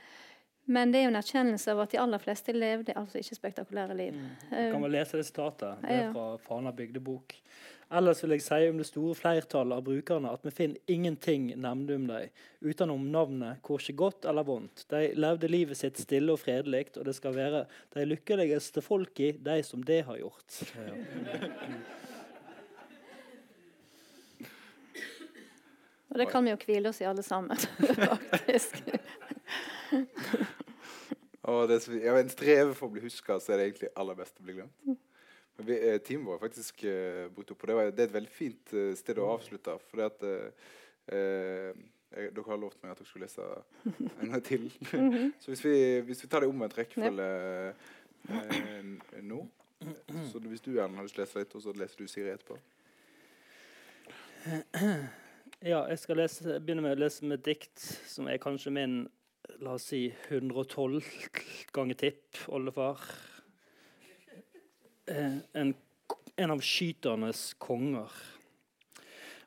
[0.66, 3.98] men det er jo en erkjennelse av at de aller fleste levde altså ikke spektakulære
[4.00, 4.20] liv.
[4.52, 5.82] Jeg kan vel lese det sitatet.
[5.84, 7.38] Det er fra Fana bygdebok.
[7.94, 11.92] Ellers vil jeg si om det store flertallet av brukerne at vi finner ingenting nevnt
[11.94, 12.30] om dem,
[12.66, 14.86] utenom navnet korkje godt eller vondt.
[14.90, 19.34] De levde livet sitt stille og fredelig, og det skal være de lykkeligste folk i,
[19.38, 20.58] de som det har gjort.
[20.74, 20.94] Ja.
[26.14, 27.58] Og det kan vi jo hvile oss i alle sammen,
[28.14, 28.76] faktisk.
[31.50, 34.16] Og det, som- ja, en streve for å bli huska, så er det egentlig aller
[34.20, 34.94] best å bli glemt.
[35.58, 38.34] Men vi, eh, Teamet var faktisk eh, borte og det, var, det er et veldig
[38.34, 39.76] fint eh, sted å avslutte.
[39.90, 40.70] For det at eh,
[41.18, 41.84] eh,
[42.14, 43.42] Dere har lovt meg at dere skulle lese
[44.22, 44.68] en gang til.
[45.42, 45.76] så hvis vi,
[46.06, 47.30] hvis vi tar det i omvendt rekkefølge
[48.30, 49.40] eh, nå
[50.30, 52.34] Så hvis du gjerne har lyst til å lese litt, og så leser du Siri
[52.36, 52.60] etterpå.
[55.64, 57.80] Ja, jeg skal lese, begynne med å lese med dikt
[58.12, 58.96] som er kanskje min
[59.64, 61.00] la oss si 112
[61.76, 63.00] ganger tipp, oldefar.
[65.06, 65.74] Eh, en,
[66.36, 68.12] en av skyternes konger.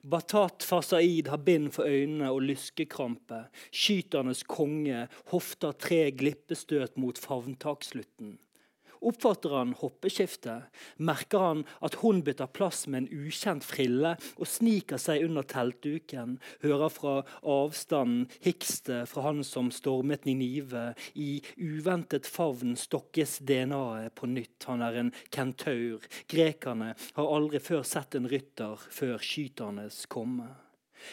[0.07, 3.47] Batat Fasaid har bind for øynene og lyskekrampe.
[3.75, 8.37] Skyternes konge hofter tre glippestøt mot favntakslutten.
[9.01, 10.67] Oppfatter han hoppeskiftet,
[10.97, 16.37] merker han at hun bytter plass med en ukjent frille og sniker seg under teltduken,
[16.65, 20.93] hører fra avstanden hikstet fra han som stormet Ninive.
[21.15, 24.69] I uventet favn stokkes DNA-et på nytt.
[24.69, 26.05] Han er en kentaur.
[26.31, 30.49] Grekerne har aldri før sett en rytter før skyternes komme.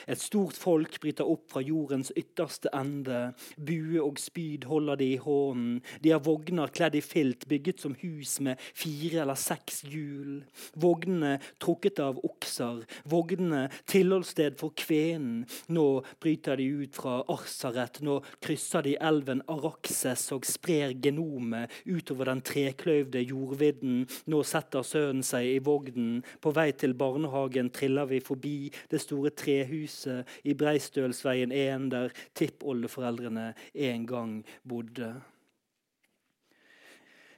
[0.08, 3.34] Et stort folk bryter opp fra jordens ytterste ende.
[3.58, 5.80] Bue og spyd holder de i hånden.
[6.04, 10.42] De har vogner kledd i filt, bygget som hus med fire eller seks hjul.
[10.80, 12.84] Vognene trukket av okser.
[13.10, 15.44] Vognene tilholdssted for kvenen.
[15.74, 15.88] Nå
[16.24, 18.02] bryter de ut fra Arsaret.
[18.06, 24.04] Nå krysser de elven Arakses og sprer genomet utover den trekløyvde jordvidden.
[24.32, 26.22] Nå setter sønnen seg i vognen.
[26.42, 28.58] På vei til barnehagen triller vi forbi
[28.92, 29.73] det store trehuset
[30.44, 35.14] i Breistølsveien 1, der tippoldeforeldrene en gang bodde.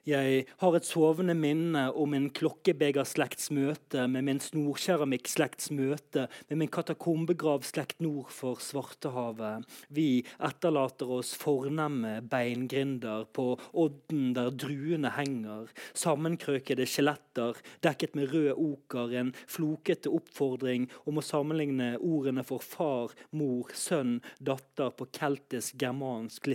[0.05, 6.69] Jeg har et sovende minne om min klokkebegerslekts møte med min snorkeramikkslekts møte med min
[6.69, 9.65] katakombegravslekt nord for Svartehavet.
[9.89, 15.73] Vi etterlater oss fornemme beingrinder på odden der druene henger.
[15.97, 19.09] Sammenkrøkede skjeletter dekket med rød oker.
[19.17, 26.53] En flokete oppfordring om å sammenligne ordene for far, mor, sønn, datter på keltisk, germansk,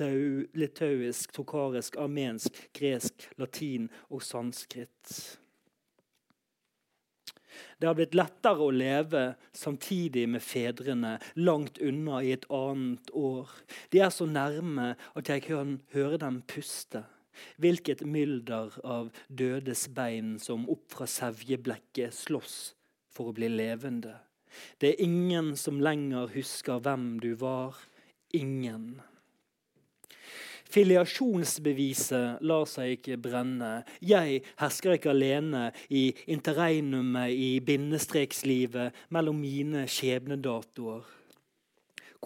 [0.00, 5.38] litt litauisk, tokarisk, armensk, gresk, latin og sanskrit.
[7.78, 9.22] Det har blitt lettere å leve
[9.56, 13.50] samtidig med fedrene, langt unna i et annet år.
[13.92, 17.04] De er så nærme at jeg kan høre dem puste.
[17.60, 22.56] Hvilket mylder av dødes bein som opp fra sevjeblekket slåss
[23.12, 24.14] for å bli levende.
[24.80, 27.76] Det er ingen som lenger husker hvem du var.
[28.32, 29.02] Ingen.
[30.72, 33.72] Filiasjonsbeviset lar seg ikke brenne.
[34.02, 41.04] Jeg hersker ikke alene i interregnumet i bindestrekslivet mellom mine skjebnedatoer.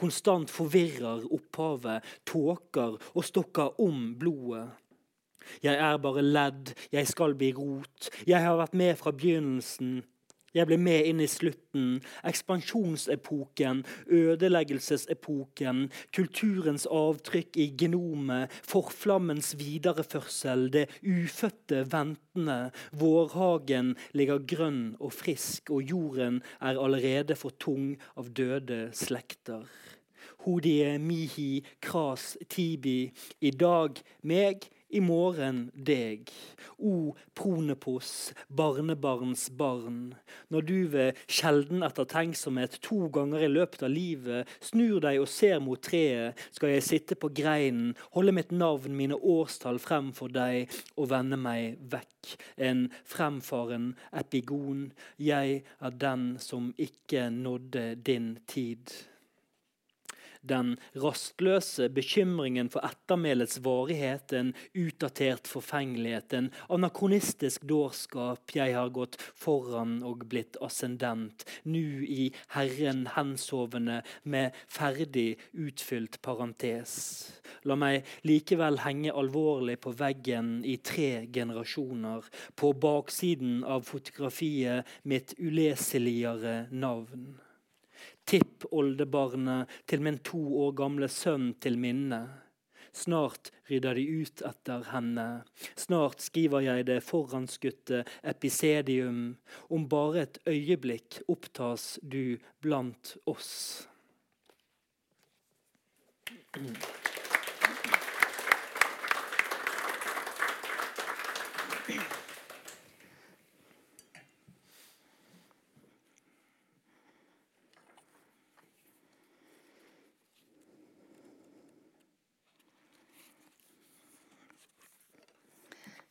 [0.00, 4.68] Konstant forvirrer opphavet, tåker og stokker om blodet.
[5.64, 8.08] Jeg er bare ledd, jeg skal bli rot.
[8.28, 10.00] Jeg har vært med fra begynnelsen.
[10.50, 12.00] Jeg ble med inn i slutten.
[12.26, 15.84] Ekspansjonsepoken, ødeleggelsesepoken,
[16.16, 22.58] kulturens avtrykk i genomet, forflammens videreførsel, det ufødte ventende.
[22.98, 29.62] Vårhagen ligger grønn og frisk, og jorden er allerede for tung av døde slekter.
[30.48, 33.10] Hodie, mihi, kras, tibi.
[33.40, 36.30] I dag meg i morgen deg.
[36.78, 40.14] O Pronepos, barnebarns barn.
[40.50, 45.60] Når du ved sjelden ettertenksomhet to ganger i løpet av livet snur deg og ser
[45.62, 50.70] mot treet, skal jeg sitte på greinen, holde mitt navn, mine årstall frem for deg
[50.96, 52.34] og vende meg vekk.
[52.60, 54.90] En fremfaren epigon.
[55.20, 58.92] Jeg er den som ikke nådde din tid
[60.42, 68.54] den rastløse bekymringen for ettermælets varighet, en utdatert forfengelighet, en anakronistisk dårskap.
[68.54, 76.94] Jeg har gått foran og blitt ascendent, nu i Herren hensovende med ferdig utfylt parentes.
[77.68, 82.24] La meg likevel henge alvorlig på veggen i tre generasjoner,
[82.56, 87.30] på baksiden av fotografiet mitt uleseligere navn
[88.28, 92.22] tippoldebarnet til min to år gamle sønn til minne.
[92.92, 95.26] Snart rydder de ut etter henne.
[95.78, 99.36] Snart skriver jeg det foranskutte episedium.
[99.70, 103.86] Om bare et øyeblikk opptas du blant oss.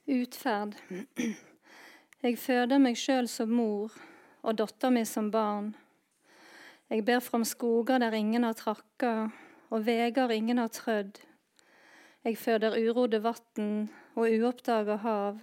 [0.09, 0.73] Utferd.
[2.23, 3.93] Jeg føder meg sjøl som mor
[4.41, 5.67] og datter mi som barn.
[6.89, 9.29] Jeg ber fram skoger der ingen har trakka,
[9.69, 11.19] og veger ingen har trødd.
[12.25, 13.85] Jeg føder urodde vatn
[14.15, 15.37] og uoppdaga hav.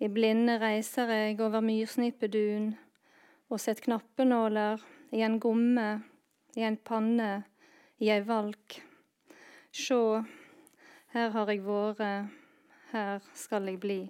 [0.00, 2.72] I blinde reiser jeg over myrsnipedun
[3.52, 4.80] og sett knappenåler
[5.12, 5.90] i en gomme,
[6.56, 7.44] i en panne,
[8.00, 8.80] i ei valk.
[9.76, 10.24] Sjå,
[11.12, 12.10] her har jeg vore
[12.96, 14.00] her skal jeg bli.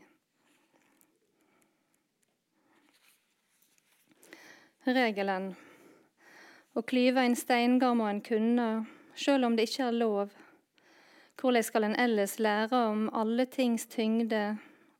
[4.87, 5.55] Regelen
[6.77, 8.67] å klyve en steingard må en kunne,
[9.19, 10.35] sjøl om det ikke er lov.
[11.41, 14.45] Hvordan skal en ellers lære om alle tings tyngde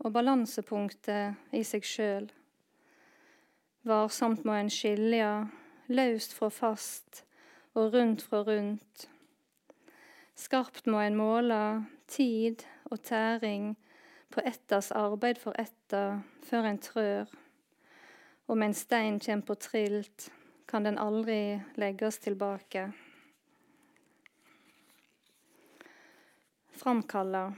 [0.03, 2.31] og balansepunktet i seg sjøl?
[3.87, 5.29] Varsomt må en skilje,
[5.87, 7.23] løst fra fast
[7.77, 9.07] og rundt fra rundt.
[10.37, 11.61] Skarpt må en måle
[12.11, 13.75] tid og tæring
[14.31, 17.27] på ettas arbeid for etta før en trør.
[18.49, 20.31] Om en stein kjem på trilt,
[20.69, 22.91] kan den aldri legges tilbake.
[26.77, 27.53] Framkalla.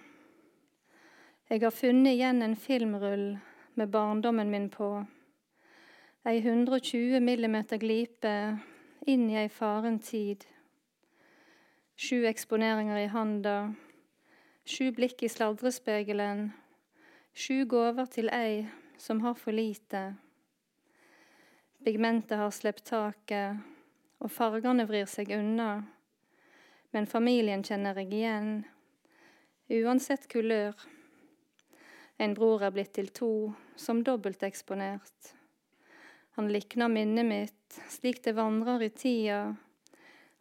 [1.49, 3.39] Jeg har funnet igjen en filmrull
[3.75, 4.91] med barndommen min på.
[6.29, 8.33] Ei 120 millimeter glipe
[9.09, 10.45] inn i ei faren tid.
[11.97, 13.57] Sju eksponeringer i handa
[14.69, 16.51] Sju blikk i sladrespegelen.
[17.33, 18.67] Sju gaver til ei
[19.01, 20.03] som har for lite.
[21.87, 23.63] Pigmentet har slept taket,
[24.21, 25.71] og fargene vrir seg unna.
[26.93, 28.51] Men familien kjenner jeg igjen.
[29.73, 30.77] uansett kulør.
[32.19, 35.33] En bror er blitt til to, som dobbelteksponert.
[36.37, 39.57] Han likner minnet mitt, slik det vandrer i tida,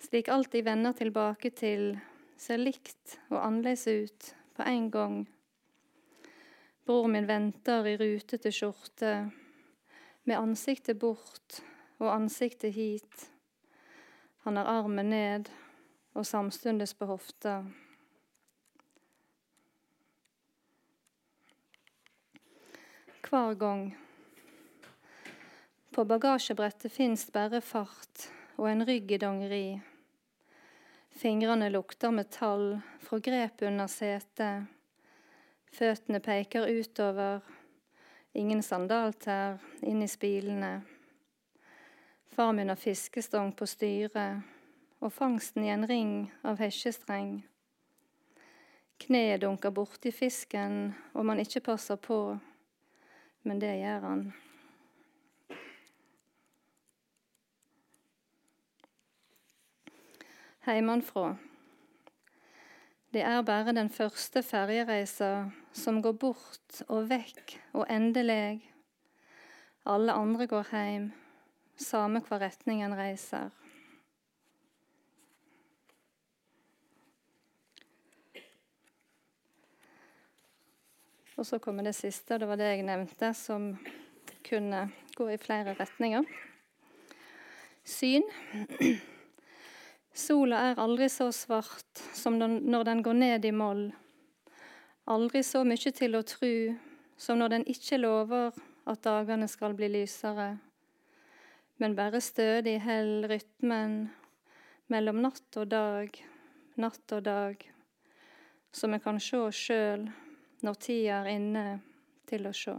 [0.03, 1.93] slik alt de vender tilbake til,
[2.37, 5.17] ser likt og annerledes ut på en gang.
[6.87, 9.29] Bror min venter i rutete skjorte,
[10.27, 11.61] med ansiktet bort
[11.99, 13.27] og ansiktet hit.
[14.45, 15.49] Han har armen ned
[16.15, 17.59] og samstundes på hofta.
[23.27, 23.89] Hver gang.
[25.91, 29.65] På bagasjebrettet fins bare fart og en rygg i dongeri.
[31.17, 34.67] Fingrene lukter metall fra grep under setet.
[35.73, 37.39] Føttene peker utover.
[38.37, 40.83] Ingen sandaltær inn i spilene.
[42.29, 44.45] Far min har fiskestong på styret
[45.01, 46.15] og fangsten i en ring
[46.45, 47.39] av hesjestreng.
[49.01, 52.37] Kneet dunker borti fisken om han ikke passer på,
[53.41, 54.27] men det gjør han.
[60.67, 61.37] Heimanfra.
[63.13, 68.59] Det er bare den første ferjereisa som går bort og vekk og endelig.
[69.87, 71.07] Alle andre går hjem,
[71.79, 73.47] samme hva retning en reiser.
[81.37, 83.77] Og så kommer det siste, og det var det jeg nevnte, som
[84.43, 86.27] kunne gå i flere retninger.
[87.87, 88.27] Syn.
[90.17, 93.91] Sola er aldri så svart som når den går ned i moll.
[95.13, 96.73] Aldri så mye til å tru
[97.21, 98.55] som når den ikke lover
[98.89, 100.57] at dagene skal bli lysere,
[101.77, 104.07] men bare stødig held rytmen
[104.89, 106.09] mellom natt og dag,
[106.81, 107.61] natt og dag,
[108.73, 110.07] så vi kan sjå sjøl
[110.65, 111.67] når tida er inne
[112.29, 112.73] til å se.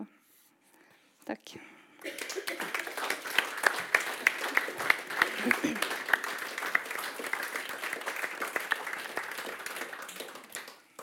[1.28, 1.54] Takk.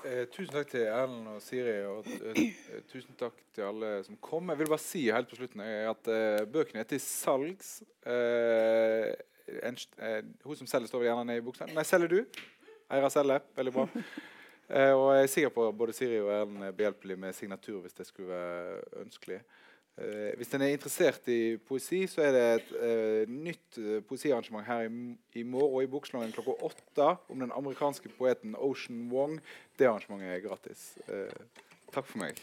[0.05, 4.51] Eh, tusen takk til Erlend og Siri, og eh, tusen takk til alle som kom.
[4.51, 7.79] Jeg vil bare si helt på slutten eh, at eh, bøkene er til salgs.
[8.05, 9.09] Eh,
[9.65, 11.65] en, eh, hun som selger, står gjerne ned i buksa.
[11.73, 12.43] Nei, selger du?
[12.93, 13.41] Eira selger.
[13.57, 13.87] Veldig bra.
[14.65, 17.81] Eh, og jeg er sikker på at både Siri og Erlend er behjelpelige med signatur
[17.81, 19.41] hvis det skulle være ønskelig.
[19.97, 24.67] Eh, hvis en er interessert i poesi, så er det et uh, nytt eh, poesiarrangement
[24.67, 24.89] her i,
[25.39, 29.39] i morgen i Bokslången klokka åtte om den amerikanske poeten Ocean Wong.
[29.79, 30.87] Det arrangementet er gratis.
[31.95, 32.35] Takk for meg.